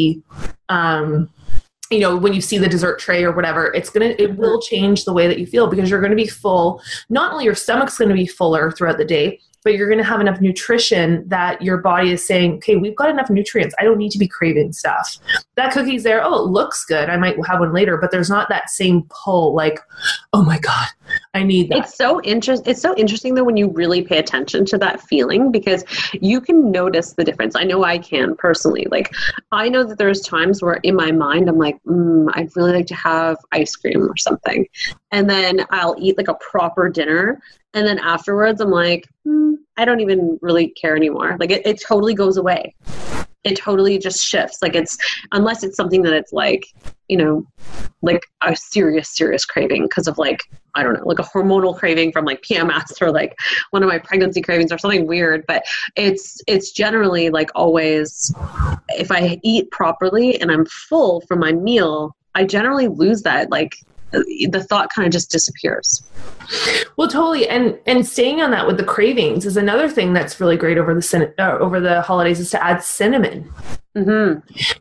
Um, 0.70 1.30
you 1.92 2.00
know 2.00 2.16
when 2.16 2.34
you 2.34 2.42
see 2.42 2.58
the 2.58 2.70
dessert 2.70 3.00
tray 3.00 3.24
or 3.24 3.34
whatever 3.34 3.74
it's 3.74 3.90
gonna 3.90 4.16
it 4.18 4.38
will 4.38 4.62
change 4.62 5.04
the 5.04 5.14
way 5.14 5.28
that 5.28 5.38
you 5.38 5.46
feel 5.46 5.68
because 5.68 5.90
you're 5.90 6.02
gonna 6.02 6.16
be 6.16 6.28
full. 6.28 6.82
Not 7.10 7.34
only 7.34 7.44
your 7.44 7.56
stomach's 7.56 7.98
gonna 7.98 8.14
be 8.14 8.26
fuller 8.26 8.72
throughout 8.72 8.98
the 8.98 9.06
day 9.06 9.40
but 9.64 9.76
you're 9.76 9.90
gonna 9.90 10.04
have 10.04 10.22
enough 10.22 10.40
nutrition 10.42 11.28
that 11.28 11.62
your 11.62 11.78
body 11.78 12.12
is 12.12 12.26
saying 12.26 12.56
okay 12.56 12.78
we've 12.78 12.96
got 12.96 13.10
enough 13.10 13.30
nutrients. 13.30 13.76
I 13.80 13.84
don't 13.84 13.98
need 13.98 14.12
to 14.12 14.18
be 14.18 14.28
craving 14.28 14.72
stuff. 14.72 15.18
That 15.56 15.74
cookie's 15.74 16.04
there. 16.04 16.24
Oh 16.24 16.36
it 16.46 16.48
looks 16.50 16.86
good. 16.86 17.10
I 17.10 17.18
might 17.18 17.36
have 17.46 17.60
one 17.60 17.74
later 17.74 17.98
but 17.98 18.10
there's 18.10 18.30
not 18.30 18.48
that 18.50 18.70
same 18.70 19.04
pull 19.10 19.54
like 19.54 19.80
oh 20.32 20.44
my 20.44 20.60
god 20.60 20.88
i 21.34 21.44
need 21.44 21.70
that 21.70 21.80
It's 21.80 21.96
so 21.96 22.22
interest. 22.22 22.68
It's 22.68 22.82
so 22.82 22.96
interesting 22.96 23.36
though 23.36 23.44
when 23.44 23.58
you 23.58 23.70
really 23.70 24.02
pay 24.02 24.18
attention 24.18 24.66
to 24.66 24.78
that 24.80 25.02
feeling 25.02 25.52
because 25.52 25.84
you 26.14 26.42
can 26.42 26.72
notice 26.72 27.14
the 27.14 27.24
difference. 27.24 27.56
I 27.56 27.64
know 27.64 27.84
I 27.84 27.98
can 27.98 28.36
personally. 28.36 28.88
Like 28.92 29.14
I 29.52 29.70
know 29.70 29.84
that 29.84 29.98
there's 29.98 30.22
times 30.22 30.62
where 30.62 30.76
in 30.84 30.96
my 30.96 31.12
mind 31.12 31.50
I'm 31.50 31.58
like, 31.58 31.82
mm, 31.84 32.30
I'd 32.34 32.56
really 32.56 32.74
like 32.74 32.88
to 32.88 32.96
have 32.96 33.38
ice 33.52 33.76
cream 33.76 34.04
or 34.04 34.18
something, 34.18 34.68
and 35.12 35.30
then 35.30 35.66
I'll 35.72 35.96
eat 36.00 36.18
like 36.18 36.28
a 36.28 36.36
proper 36.36 36.90
dinner, 36.90 37.42
and 37.74 37.88
then 37.88 38.00
afterwards 38.00 38.62
I'm 38.62 38.72
like, 38.72 39.08
mm, 39.26 39.56
I 39.78 39.86
don't 39.86 40.02
even 40.02 40.38
really 40.42 40.70
care 40.70 40.96
anymore. 40.96 41.38
Like 41.40 41.52
it, 41.52 41.66
it 41.66 41.82
totally 41.82 42.14
goes 42.14 42.38
away. 42.38 42.76
It 43.44 43.58
totally 43.58 43.98
just 43.98 44.24
shifts. 44.24 44.60
Like 44.62 44.76
it's 44.76 44.98
unless 45.32 45.64
it's 45.64 45.76
something 45.76 46.04
that 46.04 46.14
it's 46.14 46.32
like, 46.32 46.64
you 47.08 47.18
know, 47.18 47.46
like 48.02 48.22
a 48.42 48.56
serious, 48.56 49.10
serious 49.10 49.46
craving 49.46 49.84
because 49.84 50.08
of 50.08 50.18
like 50.18 50.42
I 50.76 50.84
don't 50.84 50.94
know, 50.94 51.06
like 51.06 51.20
a 51.20 51.24
hormonal 51.24 51.78
craving 51.78 52.12
from 52.12 52.26
like 52.26 52.42
PMS 52.44 53.02
or 53.02 53.12
like 53.12 53.36
one 53.72 53.84
of 53.84 53.90
my 53.90 53.98
pregnancy 53.98 54.42
cravings 54.42 54.72
or 54.72 54.78
something 54.78 55.08
weird. 55.08 55.44
But 55.48 55.64
it's 55.96 56.40
it's 56.48 56.72
generally 56.72 57.30
like 57.30 57.50
always 57.56 58.34
if 58.90 59.12
I 59.12 59.40
eat 59.44 59.70
properly 59.72 60.40
and 60.40 60.52
I'm 60.52 60.66
full 60.66 61.22
from 61.22 61.40
my 61.40 61.52
meal, 61.52 62.16
I 62.36 62.46
generally 62.46 62.88
lose 62.88 63.24
that 63.24 63.50
like 63.50 63.76
the 64.12 64.66
thought 64.70 64.90
kind 64.94 65.06
of 65.06 65.12
just 65.12 65.32
disappears. 65.32 66.04
Well, 66.98 67.08
totally, 67.08 67.48
and 67.48 67.78
and 67.86 68.06
staying 68.06 68.42
on 68.42 68.52
that 68.52 68.68
with 68.68 68.78
the 68.78 68.84
cravings 68.84 69.46
is 69.46 69.58
another 69.58 69.90
thing 69.90 70.14
that's 70.14 70.40
really 70.40 70.58
great 70.58 70.78
over 70.78 70.94
the 70.94 71.34
uh, 71.40 71.58
over 71.60 71.80
the 71.80 72.02
holidays 72.02 72.40
is 72.40 72.52
to 72.52 72.64
add 72.64 72.84
cinnamon 72.84 73.52
hmm 73.96 74.36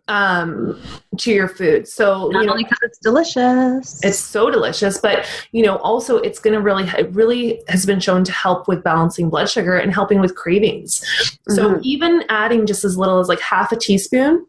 um, 0.06 0.80
to 1.18 1.32
your 1.32 1.48
food. 1.48 1.88
So 1.88 2.28
Not 2.28 2.40
you 2.40 2.46
know, 2.46 2.52
only 2.52 2.64
because 2.64 2.78
it's 2.82 2.98
delicious. 2.98 4.04
it's 4.04 4.18
so 4.18 4.50
delicious, 4.50 4.98
but 4.98 5.26
you 5.50 5.64
know, 5.64 5.78
also 5.78 6.18
it's 6.18 6.38
going 6.38 6.54
to 6.54 6.60
really 6.60 6.84
it 6.96 7.12
really 7.12 7.60
has 7.68 7.84
been 7.86 7.98
shown 7.98 8.22
to 8.24 8.32
help 8.32 8.68
with 8.68 8.84
balancing 8.84 9.28
blood 9.28 9.50
sugar 9.50 9.76
and 9.76 9.92
helping 9.92 10.20
with 10.20 10.36
cravings. 10.36 11.04
So 11.48 11.74
Mhm. 11.74 11.82
even 11.82 12.24
adding 12.28 12.66
just 12.66 12.84
as 12.84 12.96
little 12.96 13.18
as 13.18 13.28
like 13.28 13.40
half 13.40 13.72
a 13.72 13.76
teaspoon 13.76 14.46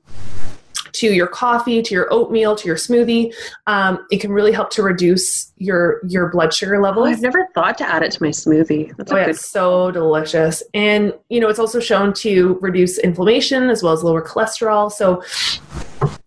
to 0.93 1.07
your 1.07 1.27
coffee, 1.27 1.81
to 1.81 1.93
your 1.93 2.11
oatmeal, 2.11 2.55
to 2.55 2.67
your 2.67 2.75
smoothie, 2.75 3.33
um, 3.67 4.05
it 4.11 4.19
can 4.21 4.31
really 4.31 4.51
help 4.51 4.69
to 4.71 4.83
reduce 4.83 5.51
your 5.57 6.01
your 6.07 6.29
blood 6.29 6.53
sugar 6.53 6.83
oh. 6.83 7.03
I've 7.03 7.21
never 7.21 7.47
thought 7.53 7.77
to 7.79 7.87
add 7.87 8.03
it 8.03 8.11
to 8.13 8.23
my 8.23 8.29
smoothie. 8.29 8.95
That's 8.97 9.11
Oh, 9.11 9.15
a 9.15 9.19
yeah, 9.19 9.25
good. 9.25 9.35
it's 9.35 9.49
so 9.49 9.91
delicious. 9.91 10.63
And, 10.73 11.13
you 11.29 11.39
know, 11.39 11.49
it's 11.49 11.59
also 11.59 11.79
shown 11.79 12.13
to 12.15 12.57
reduce 12.61 12.97
inflammation 12.97 13.69
as 13.69 13.83
well 13.83 13.93
as 13.93 14.03
lower 14.03 14.21
cholesterol. 14.21 14.91
So 14.91 15.21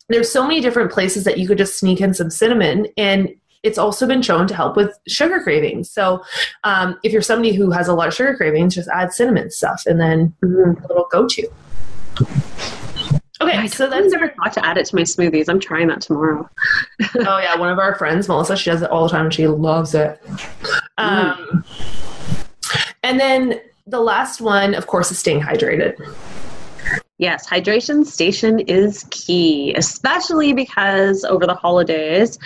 there's 0.09 0.31
so 0.31 0.43
many 0.47 0.61
different 0.61 0.93
places 0.93 1.25
that 1.25 1.39
you 1.39 1.49
could 1.49 1.59
just 1.59 1.79
sneak 1.79 2.01
in 2.01 2.15
some 2.15 2.31
cinnamon 2.31 2.87
and 2.97 3.31
it's 3.63 3.79
also 3.79 4.07
been 4.07 4.21
shown 4.21 4.47
to 4.47 4.55
help 4.55 4.77
with 4.77 4.95
sugar 5.09 5.41
cravings. 5.41 5.91
So 5.91 6.23
um, 6.65 6.99
if 7.03 7.13
you're 7.13 7.23
somebody 7.23 7.55
who 7.55 7.71
has 7.71 7.89
a 7.89 7.95
lot 7.95 8.09
of 8.09 8.15
sugar 8.15 8.37
cravings, 8.37 8.75
just 8.75 8.91
add 8.91 9.15
cinnamon 9.15 9.51
stuff 9.51 9.85
and 9.87 9.99
then 9.99 10.35
Mhm. 10.45 10.85
a 10.85 10.89
little 10.89 11.09
go-to. 11.11 11.49
Okay, 13.41 13.57
I 13.57 13.67
so 13.67 13.91
that's 13.91 14.13
never 14.13 14.29
thought 14.29 14.53
to 14.53 14.65
add 14.65 14.79
it 14.79 14.87
to 14.87 14.97
my 14.97 15.03
smoothies. 15.03 15.49
I'm 15.49 15.59
trying 15.59 15.89
that 15.89 16.01
tomorrow. 16.01 16.49
oh 17.17 17.39
yeah, 17.39 17.57
one 17.57 17.71
of 17.71 17.79
our 17.79 17.97
friends, 17.97 18.29
Melissa, 18.29 18.57
she 18.57 18.71
does 18.71 18.83
it 18.83 18.91
all 18.91 19.05
the 19.05 19.11
time 19.11 19.27
and 19.27 19.35
she 19.35 19.49
loves 19.49 19.95
it. 19.95 20.23
Um, 20.99 21.65
and 23.03 23.19
then 23.19 23.61
the 23.87 24.01
last 24.01 24.41
one, 24.41 24.75
of 24.75 24.87
course, 24.87 25.11
is 25.11 25.19
staying 25.19 25.41
hydrated. 25.41 25.97
Yes, 27.19 27.49
hydration 27.49 28.05
station 28.05 28.59
is 28.59 29.07
key, 29.11 29.73
especially 29.75 30.53
because 30.53 31.23
over 31.23 31.47
the 31.47 31.55
holidays, 31.55 32.37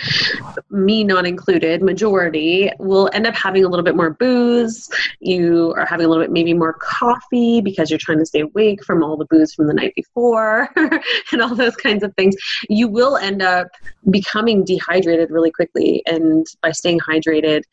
me 0.69 1.03
not 1.03 1.25
included, 1.25 1.81
majority 1.81 2.69
will 2.77 3.09
end 3.11 3.25
up 3.25 3.33
having 3.33 3.65
a 3.65 3.67
little 3.67 3.83
bit 3.83 3.95
more 3.95 4.11
booze. 4.11 4.87
You 5.21 5.73
are 5.75 5.87
having 5.87 6.05
a 6.05 6.09
little 6.09 6.23
bit, 6.23 6.31
maybe 6.31 6.53
more 6.53 6.73
coffee 6.73 7.61
because 7.61 7.89
you're 7.89 7.97
trying 7.97 8.19
to 8.19 8.27
stay 8.27 8.41
awake 8.41 8.83
from 8.85 9.03
all 9.03 9.17
the 9.17 9.25
booze 9.25 9.55
from 9.55 9.65
the 9.65 9.73
night 9.73 9.93
before 9.95 10.69
and 11.31 11.41
all 11.41 11.55
those 11.55 11.75
kinds 11.75 12.03
of 12.03 12.13
things. 12.13 12.35
You 12.69 12.89
will 12.89 13.17
end 13.17 13.41
up 13.41 13.69
becoming 14.11 14.63
dehydrated 14.63 15.31
really 15.31 15.51
quickly. 15.51 16.03
And 16.05 16.45
by 16.61 16.73
staying 16.73 16.99
hydrated, 16.99 17.63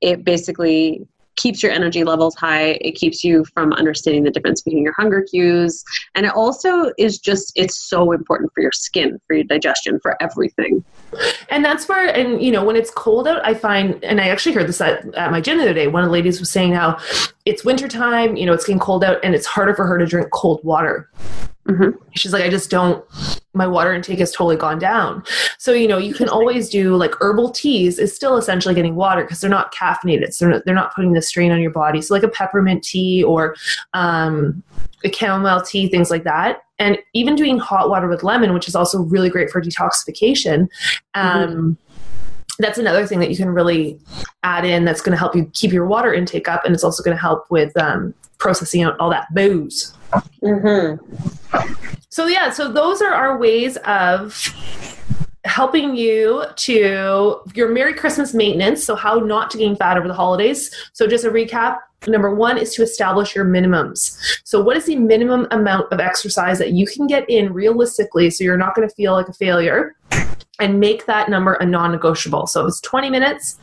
it 0.00 0.24
basically 0.24 1.06
keeps 1.36 1.62
your 1.62 1.72
energy 1.72 2.02
levels 2.04 2.34
high. 2.34 2.78
It 2.80 2.92
keeps 2.92 3.22
you 3.22 3.44
from 3.54 3.72
understanding 3.74 4.24
the 4.24 4.30
difference 4.30 4.62
between 4.62 4.82
your 4.82 4.94
hunger 4.94 5.22
cues. 5.22 5.84
And 6.14 6.26
it 6.26 6.32
also 6.32 6.92
is 6.98 7.18
just, 7.18 7.52
it's 7.56 7.78
so 7.88 8.12
important 8.12 8.52
for 8.54 8.62
your 8.62 8.72
skin, 8.72 9.20
for 9.26 9.34
your 9.34 9.44
digestion, 9.44 10.00
for 10.00 10.20
everything. 10.22 10.84
And 11.50 11.64
that's 11.64 11.88
where, 11.88 12.08
and 12.08 12.42
you 12.42 12.50
know, 12.50 12.64
when 12.64 12.76
it's 12.76 12.90
cold 12.90 13.28
out, 13.28 13.44
I 13.44 13.54
find, 13.54 14.02
and 14.02 14.20
I 14.20 14.28
actually 14.28 14.54
heard 14.54 14.66
this 14.66 14.80
at, 14.80 15.14
at 15.14 15.30
my 15.30 15.40
gym 15.40 15.58
the 15.58 15.64
other 15.64 15.74
day. 15.74 15.86
One 15.86 16.02
of 16.02 16.08
the 16.08 16.12
ladies 16.12 16.40
was 16.40 16.50
saying 16.50 16.72
how 16.72 16.98
it's 17.44 17.64
wintertime, 17.64 18.36
you 18.36 18.46
know, 18.46 18.52
it's 18.52 18.64
getting 18.64 18.80
cold 18.80 19.04
out, 19.04 19.18
and 19.22 19.34
it's 19.34 19.46
harder 19.46 19.74
for 19.74 19.86
her 19.86 19.98
to 19.98 20.06
drink 20.06 20.30
cold 20.32 20.64
water. 20.64 21.08
Mhm. 21.66 21.94
She's 22.14 22.32
like, 22.32 22.44
I 22.44 22.48
just 22.48 22.70
don't, 22.70 23.04
my 23.52 23.66
water 23.66 23.92
intake 23.92 24.20
has 24.20 24.32
totally 24.32 24.56
gone 24.56 24.78
down. 24.78 25.24
So, 25.58 25.72
you 25.72 25.88
know, 25.88 25.98
you 25.98 26.14
can 26.14 26.28
always 26.28 26.68
do 26.68 26.96
like 26.96 27.12
herbal 27.20 27.50
teas 27.50 27.98
is 27.98 28.14
still 28.14 28.36
essentially 28.36 28.74
getting 28.74 28.94
water 28.94 29.22
because 29.22 29.40
they're 29.40 29.50
not 29.50 29.74
caffeinated. 29.74 30.32
So 30.32 30.44
they're 30.44 30.54
not, 30.54 30.64
they're 30.64 30.74
not 30.74 30.94
putting 30.94 31.12
the 31.12 31.22
strain 31.22 31.50
on 31.50 31.60
your 31.60 31.72
body. 31.72 32.00
So, 32.02 32.14
like 32.14 32.22
a 32.22 32.28
peppermint 32.28 32.84
tea 32.84 33.24
or 33.24 33.56
um, 33.94 34.62
a 35.04 35.12
chamomile 35.12 35.62
tea, 35.62 35.88
things 35.88 36.10
like 36.10 36.24
that. 36.24 36.62
And 36.78 36.98
even 37.14 37.34
doing 37.34 37.58
hot 37.58 37.90
water 37.90 38.06
with 38.06 38.22
lemon, 38.22 38.54
which 38.54 38.68
is 38.68 38.76
also 38.76 39.02
really 39.02 39.30
great 39.30 39.50
for 39.50 39.60
detoxification. 39.60 40.68
Um, 41.14 41.78
That's 42.58 42.78
another 42.78 43.06
thing 43.06 43.18
that 43.20 43.30
you 43.30 43.36
can 43.36 43.50
really 43.50 43.98
add 44.42 44.64
in 44.64 44.84
that's 44.84 45.02
going 45.02 45.12
to 45.12 45.18
help 45.18 45.34
you 45.34 45.50
keep 45.52 45.72
your 45.72 45.86
water 45.86 46.14
intake 46.14 46.48
up. 46.48 46.64
And 46.64 46.74
it's 46.74 46.84
also 46.84 47.02
going 47.02 47.16
to 47.16 47.20
help 47.20 47.50
with 47.50 47.76
um, 47.76 48.14
processing 48.38 48.82
out 48.82 48.98
all 48.98 49.10
that 49.10 49.26
booze. 49.34 49.94
Mm-hmm. 50.42 51.02
So 52.08 52.26
yeah, 52.26 52.50
so 52.50 52.72
those 52.72 53.02
are 53.02 53.12
our 53.12 53.38
ways 53.38 53.76
of 53.78 54.54
helping 55.44 55.94
you 55.94 56.44
to 56.56 57.40
your 57.54 57.68
Merry 57.68 57.94
Christmas 57.94 58.34
maintenance. 58.34 58.84
So 58.84 58.96
how 58.96 59.16
not 59.16 59.50
to 59.52 59.58
gain 59.58 59.76
fat 59.76 59.96
over 59.96 60.08
the 60.08 60.14
holidays. 60.14 60.74
So 60.92 61.06
just 61.06 61.24
a 61.24 61.30
recap. 61.30 61.78
Number 62.08 62.34
one 62.34 62.58
is 62.58 62.74
to 62.74 62.82
establish 62.82 63.34
your 63.34 63.44
minimums. 63.44 64.18
So 64.44 64.62
what 64.62 64.76
is 64.76 64.86
the 64.86 64.96
minimum 64.96 65.46
amount 65.50 65.92
of 65.92 66.00
exercise 66.00 66.58
that 66.58 66.72
you 66.72 66.86
can 66.86 67.06
get 67.06 67.28
in 67.28 67.52
realistically 67.52 68.30
so 68.30 68.44
you're 68.44 68.56
not 68.56 68.74
going 68.74 68.88
to 68.88 68.94
feel 68.94 69.12
like 69.12 69.28
a 69.28 69.32
failure 69.32 69.94
and 70.58 70.80
make 70.80 71.06
that 71.06 71.28
number 71.28 71.54
a 71.54 71.66
non-negotiable. 71.66 72.46
So 72.46 72.62
if 72.62 72.68
it's 72.68 72.80
20 72.80 73.10
minutes, 73.10 73.58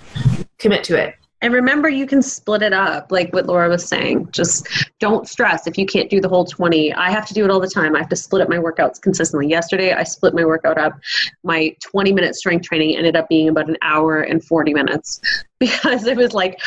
commit 0.57 0.83
to 0.85 0.95
it. 1.01 1.15
And 1.43 1.53
remember, 1.53 1.89
you 1.89 2.07
can 2.07 2.21
split 2.21 2.61
it 2.61 2.71
up, 2.71 3.11
like 3.11 3.33
what 3.33 3.47
Laura 3.47 3.67
was 3.67 3.85
saying. 3.85 4.29
Just 4.31 4.65
don't 4.99 5.27
stress 5.27 5.67
if 5.67 5.77
you 5.77 5.85
can't 5.85 6.09
do 6.09 6.21
the 6.21 6.29
whole 6.29 6.45
20. 6.45 6.93
I 6.93 7.11
have 7.11 7.25
to 7.27 7.33
do 7.33 7.43
it 7.43 7.51
all 7.51 7.59
the 7.59 7.67
time. 7.67 7.97
I 7.97 7.99
have 7.99 8.07
to 8.09 8.15
split 8.15 8.41
up 8.41 8.47
my 8.47 8.55
workouts 8.55 9.01
consistently. 9.01 9.49
Yesterday, 9.49 9.91
I 9.91 10.03
split 10.03 10.33
my 10.33 10.45
workout 10.45 10.77
up. 10.77 10.97
My 11.43 11.75
20 11.81 12.13
minute 12.13 12.35
strength 12.35 12.65
training 12.65 12.95
ended 12.95 13.17
up 13.17 13.27
being 13.27 13.49
about 13.49 13.67
an 13.67 13.75
hour 13.81 14.21
and 14.21 14.41
40 14.41 14.73
minutes 14.73 15.19
because 15.59 16.07
it 16.07 16.15
was 16.15 16.33
like 16.33 16.61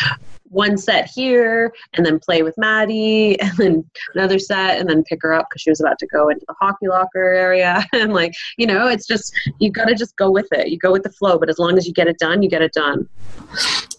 one 0.50 0.76
set 0.76 1.08
here 1.14 1.72
and 1.94 2.04
then 2.04 2.18
play 2.18 2.42
with 2.42 2.56
Maddie 2.58 3.38
and 3.40 3.56
then 3.56 3.84
another 4.14 4.38
set 4.38 4.78
and 4.80 4.88
then 4.88 5.04
pick 5.04 5.20
her 5.22 5.32
up 5.32 5.46
because 5.48 5.62
she 5.62 5.70
was 5.70 5.80
about 5.80 5.98
to 5.98 6.06
go 6.06 6.28
into 6.28 6.44
the 6.46 6.54
hockey 6.60 6.88
locker 6.88 7.22
area. 7.32 7.84
And 7.96 8.12
like, 8.12 8.32
you 8.58 8.66
know, 8.66 8.88
it's 8.88 9.06
just, 9.06 9.32
you 9.58 9.70
got 9.70 9.86
to 9.86 9.94
just 9.94 10.16
go 10.16 10.30
with 10.30 10.48
it. 10.52 10.68
You 10.68 10.78
go 10.78 10.92
with 10.92 11.02
the 11.02 11.10
flow. 11.10 11.38
But 11.38 11.48
as 11.48 11.58
long 11.58 11.78
as 11.78 11.86
you 11.86 11.94
get 11.94 12.08
it 12.08 12.18
done, 12.18 12.42
you 12.42 12.48
get 12.50 12.60
it 12.60 12.72
done. 12.72 13.08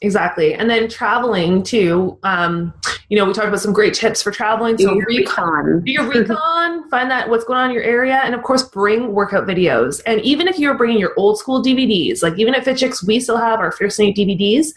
Exactly. 0.02 0.54
And 0.54 0.70
then 0.70 0.88
traveling 0.88 1.64
too. 1.64 2.18
Um, 2.24 2.74
you 3.10 3.18
know, 3.18 3.26
we 3.26 3.34
talked 3.34 3.48
about 3.48 3.62
some 3.62 3.74
great 3.74 3.94
tips 3.94 4.22
for 4.22 4.32
traveling. 4.32 4.76
Do 4.76 4.84
So 4.84 4.94
your 4.94 5.06
recon, 5.08 5.66
recon. 5.66 5.84
do 5.84 5.92
your 5.92 6.04
recon, 6.08 6.90
find 6.90 7.10
that 7.10 7.30
what's 7.30 7.46
going 7.46 7.60
on 7.60 7.70
in 7.70 7.74
your 7.74 7.84
area, 7.84 8.20
and 8.24 8.36
of 8.36 8.44
course, 8.44 8.64
bring 8.64 9.14
workout 9.14 9.48
videos. 9.48 10.02
And 10.06 10.20
even 10.22 10.48
if 10.48 10.60
you're 10.60 10.76
bringing 10.76 11.00
your 11.00 11.14
old 11.18 11.40
school 11.40 11.64
DVDs, 11.64 12.22
like 12.22 12.38
even 12.38 12.54
at 12.54 12.66
Fit 12.66 12.78
Chicks, 12.78 13.04
we 13.06 13.20
still 13.20 13.38
have 13.38 13.60
our 13.60 13.72
Fierce 13.72 13.98
Nate 14.00 14.16
DVDs. 14.16 14.68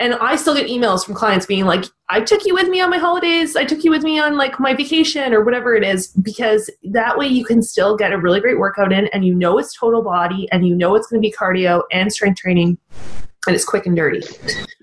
And 0.00 0.14
I 0.14 0.34
still 0.36 0.54
get 0.54 0.66
emails 0.66 1.04
from 1.04 1.14
clients 1.14 1.44
being 1.44 1.66
like, 1.66 1.84
I 2.08 2.22
took 2.22 2.46
you 2.46 2.54
with 2.54 2.68
me 2.68 2.80
on 2.80 2.88
my 2.88 2.96
holidays. 2.96 3.54
I 3.54 3.66
took 3.66 3.84
you 3.84 3.90
with 3.90 4.02
me 4.02 4.18
on 4.18 4.36
like 4.38 4.58
my 4.58 4.74
vacation 4.74 5.34
or 5.34 5.44
whatever 5.44 5.76
it 5.76 5.84
is, 5.84 6.08
because 6.08 6.70
that 6.84 7.18
way 7.18 7.26
you 7.26 7.44
can 7.44 7.62
still 7.62 7.96
get 7.96 8.10
a 8.12 8.18
really 8.18 8.40
great 8.40 8.58
workout 8.58 8.92
in 8.92 9.08
and 9.08 9.26
you 9.26 9.34
know 9.34 9.58
it's 9.58 9.78
total 9.78 10.02
body 10.02 10.48
and 10.50 10.66
you 10.66 10.74
know 10.74 10.94
it's 10.96 11.06
going 11.06 11.22
to 11.22 11.28
be 11.28 11.32
cardio 11.32 11.82
and 11.92 12.10
strength 12.10 12.40
training 12.40 12.78
and 13.46 13.54
it's 13.54 13.64
quick 13.64 13.86
and 13.86 13.96
dirty. 13.96 14.20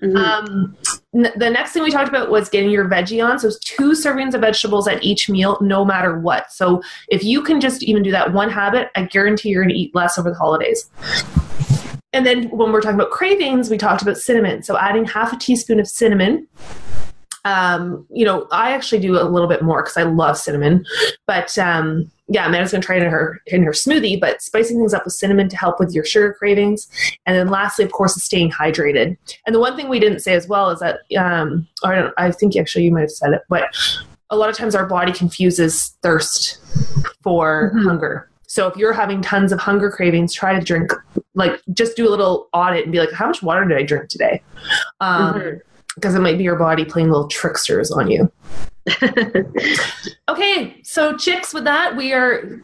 Mhm. 0.02 0.16
Um, 0.16 0.76
n- 1.14 1.32
the 1.36 1.50
next 1.50 1.72
thing 1.72 1.82
we 1.82 1.90
talked 1.90 2.08
about 2.08 2.30
was 2.30 2.48
getting 2.48 2.70
your 2.70 2.88
veggie 2.88 3.24
on. 3.24 3.38
So 3.38 3.48
it's 3.48 3.58
two 3.58 3.92
servings 3.92 4.34
of 4.34 4.40
vegetables 4.40 4.88
at 4.88 5.02
each 5.02 5.28
meal, 5.28 5.58
no 5.60 5.84
matter 5.84 6.18
what. 6.18 6.52
So 6.52 6.82
if 7.08 7.22
you 7.22 7.42
can 7.42 7.60
just 7.60 7.82
even 7.82 8.02
do 8.02 8.10
that 8.10 8.32
one 8.32 8.50
habit, 8.50 8.88
I 8.94 9.04
guarantee 9.04 9.50
you're 9.50 9.62
going 9.62 9.74
to 9.74 9.80
eat 9.80 9.94
less 9.94 10.18
over 10.18 10.30
the 10.30 10.36
holidays. 10.36 10.90
And 12.12 12.24
then 12.24 12.48
when 12.50 12.72
we're 12.72 12.80
talking 12.80 12.98
about 12.98 13.10
cravings, 13.10 13.70
we 13.70 13.78
talked 13.78 14.02
about 14.02 14.16
cinnamon. 14.16 14.62
So 14.62 14.78
adding 14.78 15.04
half 15.04 15.32
a 15.32 15.36
teaspoon 15.36 15.78
of 15.78 15.86
cinnamon. 15.86 16.46
Um, 17.44 18.06
you 18.10 18.24
know, 18.24 18.46
I 18.50 18.72
actually 18.72 19.00
do 19.00 19.18
a 19.18 19.24
little 19.24 19.48
bit 19.48 19.62
more 19.62 19.82
because 19.82 19.96
I 19.96 20.02
love 20.02 20.36
cinnamon. 20.36 20.84
But 21.26 21.56
um, 21.58 22.10
yeah, 22.28 22.46
Amanda's 22.46 22.72
gonna 22.72 22.82
try 22.82 22.96
it 22.96 23.02
in 23.02 23.10
her 23.10 23.40
in 23.46 23.62
her 23.62 23.70
smoothie, 23.72 24.20
but 24.20 24.42
spicing 24.42 24.78
things 24.78 24.92
up 24.92 25.04
with 25.04 25.14
cinnamon 25.14 25.48
to 25.48 25.56
help 25.56 25.78
with 25.78 25.92
your 25.94 26.04
sugar 26.04 26.34
cravings. 26.34 26.88
And 27.26 27.36
then 27.36 27.48
lastly, 27.48 27.84
of 27.84 27.92
course, 27.92 28.16
is 28.16 28.24
staying 28.24 28.50
hydrated. 28.50 29.16
And 29.46 29.54
the 29.54 29.60
one 29.60 29.76
thing 29.76 29.88
we 29.88 30.00
didn't 30.00 30.20
say 30.20 30.34
as 30.34 30.48
well 30.48 30.70
is 30.70 30.80
that 30.80 31.00
um, 31.16 31.66
or 31.84 31.92
I, 31.92 31.96
don't, 31.96 32.14
I 32.18 32.30
think 32.32 32.56
actually 32.56 32.84
you 32.84 32.92
might 32.92 33.02
have 33.02 33.10
said 33.10 33.32
it, 33.32 33.42
but 33.48 33.64
a 34.30 34.36
lot 34.36 34.50
of 34.50 34.56
times 34.56 34.74
our 34.74 34.86
body 34.86 35.12
confuses 35.12 35.96
thirst 36.02 36.58
for 37.22 37.72
Mhm. 37.74 37.84
hunger. 37.84 38.30
So 38.48 38.66
if 38.66 38.76
you're 38.76 38.92
having 38.92 39.20
tons 39.22 39.52
of 39.52 39.60
hunger 39.60 39.90
cravings, 39.90 40.32
try 40.34 40.58
to 40.58 40.64
drink 40.64 40.90
like 41.34 41.60
just 41.74 41.96
do 41.96 42.08
a 42.08 42.10
little 42.10 42.48
audit 42.52 42.84
and 42.84 42.92
be 42.92 42.98
like, 42.98 43.12
how 43.12 43.26
much 43.26 43.42
water 43.42 43.64
did 43.64 43.76
I 43.78 43.82
drink 43.84 44.08
today? 44.08 44.42
Um, 45.00 45.34
Mhm. 45.34 45.60
Because 45.94 46.14
it 46.14 46.20
might 46.20 46.38
be 46.38 46.44
your 46.44 46.56
body 46.56 46.84
playing 46.84 47.10
little 47.10 47.26
tricksters 47.28 47.90
on 47.90 48.08
you. 48.10 48.30
Okay, 50.28 50.80
so 50.82 51.16
chicks, 51.16 51.54
with 51.54 51.64
that, 51.64 51.96
we 51.96 52.12
are 52.12 52.60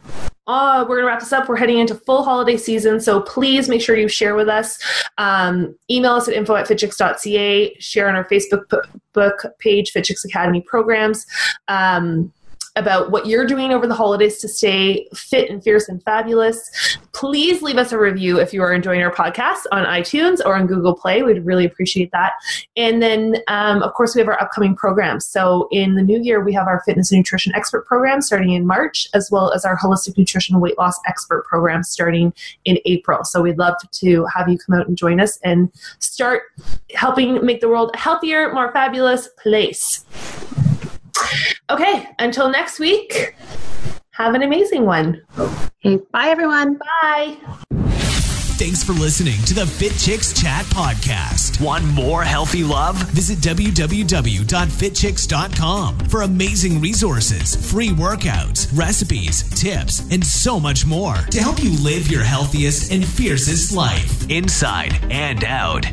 uh, 0.47 0.85
we're 0.87 0.97
gonna 0.97 1.07
wrap 1.07 1.19
this 1.19 1.33
up. 1.33 1.49
We're 1.49 1.55
heading 1.55 1.79
into 1.79 1.95
full 1.95 2.23
holiday 2.23 2.55
season, 2.57 2.99
so 2.99 3.19
please 3.21 3.67
make 3.67 3.81
sure 3.81 3.97
you 3.97 4.07
share 4.07 4.35
with 4.35 4.47
us. 4.47 4.77
Um, 5.17 5.75
email 5.89 6.11
us 6.13 6.27
at 6.27 6.35
info 6.35 6.55
at 6.55 6.67
fitchicks.ca, 6.67 7.75
share 7.79 8.07
on 8.07 8.15
our 8.15 8.23
Facebook 8.25 8.71
book 9.13 9.45
page, 9.57 9.91
Fitchicks 9.91 10.23
Academy 10.23 10.61
Programs. 10.61 11.25
Um, 11.67 12.31
about 12.75 13.09
what 13.11 13.25
you're 13.25 13.45
doing 13.47 13.71
over 13.71 13.87
the 13.87 13.93
holidays 13.93 14.37
to 14.39 14.47
stay 14.47 15.07
fit 15.13 15.49
and 15.49 15.63
fierce 15.63 15.87
and 15.87 16.03
fabulous. 16.03 16.69
Please 17.13 17.61
leave 17.61 17.77
us 17.77 17.91
a 17.91 17.97
review 17.97 18.39
if 18.39 18.53
you 18.53 18.61
are 18.61 18.73
enjoying 18.73 19.01
our 19.01 19.13
podcast 19.13 19.61
on 19.71 19.85
iTunes 19.85 20.39
or 20.45 20.55
on 20.55 20.67
Google 20.67 20.93
Play. 20.93 21.23
We'd 21.23 21.45
really 21.45 21.65
appreciate 21.65 22.11
that. 22.11 22.33
And 22.75 23.01
then, 23.01 23.37
um, 23.47 23.81
of 23.81 23.93
course, 23.93 24.13
we 24.13 24.19
have 24.19 24.27
our 24.27 24.41
upcoming 24.41 24.75
programs. 24.75 25.25
So, 25.25 25.69
in 25.71 25.95
the 25.95 26.01
new 26.01 26.21
year, 26.21 26.43
we 26.43 26.53
have 26.53 26.67
our 26.67 26.81
fitness 26.85 27.11
and 27.11 27.19
nutrition 27.19 27.55
expert 27.55 27.85
program 27.85 28.21
starting 28.21 28.51
in 28.51 28.65
March, 28.65 29.07
as 29.13 29.31
well 29.31 29.53
as 29.53 29.63
our 29.63 29.77
holistic 29.77 30.17
nutrition 30.17 30.59
weight 30.59 30.77
loss 30.77 30.99
expert 31.07 31.45
program 31.45 31.83
starting 31.83 32.33
in 32.65 32.77
April. 32.85 33.23
So, 33.23 33.41
we'd 33.41 33.57
love 33.57 33.75
to 33.91 34.25
have 34.25 34.49
you 34.49 34.57
come 34.57 34.77
out 34.77 34.87
and 34.87 34.97
join 34.97 35.21
us 35.21 35.37
and 35.43 35.71
start 35.99 36.43
helping 36.93 37.45
make 37.45 37.61
the 37.61 37.69
world 37.69 37.91
a 37.93 37.97
healthier, 37.97 38.53
more 38.53 38.71
fabulous 38.73 39.29
place. 39.41 40.03
Okay, 41.69 42.07
until 42.19 42.49
next 42.49 42.79
week, 42.79 43.35
have 44.11 44.35
an 44.35 44.43
amazing 44.43 44.85
one. 44.85 45.21
Okay, 45.37 45.97
bye, 46.11 46.27
everyone. 46.27 46.79
Bye. 47.01 47.37
Thanks 48.57 48.81
for 48.83 48.93
listening 48.93 49.35
to 49.47 49.53
the 49.53 49.65
Fit 49.65 49.91
Chicks 49.97 50.31
Chat 50.31 50.63
Podcast. 50.67 51.59
Want 51.59 51.83
more 51.83 52.23
healthy 52.23 52.63
love? 52.63 52.95
Visit 53.11 53.39
www.fitchicks.com 53.39 55.99
for 56.07 56.21
amazing 56.21 56.79
resources, 56.79 57.69
free 57.69 57.89
workouts, 57.89 58.69
recipes, 58.73 59.43
tips, 59.59 60.09
and 60.09 60.25
so 60.25 60.57
much 60.57 60.85
more 60.85 61.15
to 61.15 61.41
help 61.41 61.61
you 61.61 61.71
live 61.83 62.09
your 62.09 62.23
healthiest 62.23 62.93
and 62.93 63.05
fiercest 63.05 63.73
life 63.75 64.29
inside 64.29 64.93
and 65.11 65.43
out. 65.43 65.85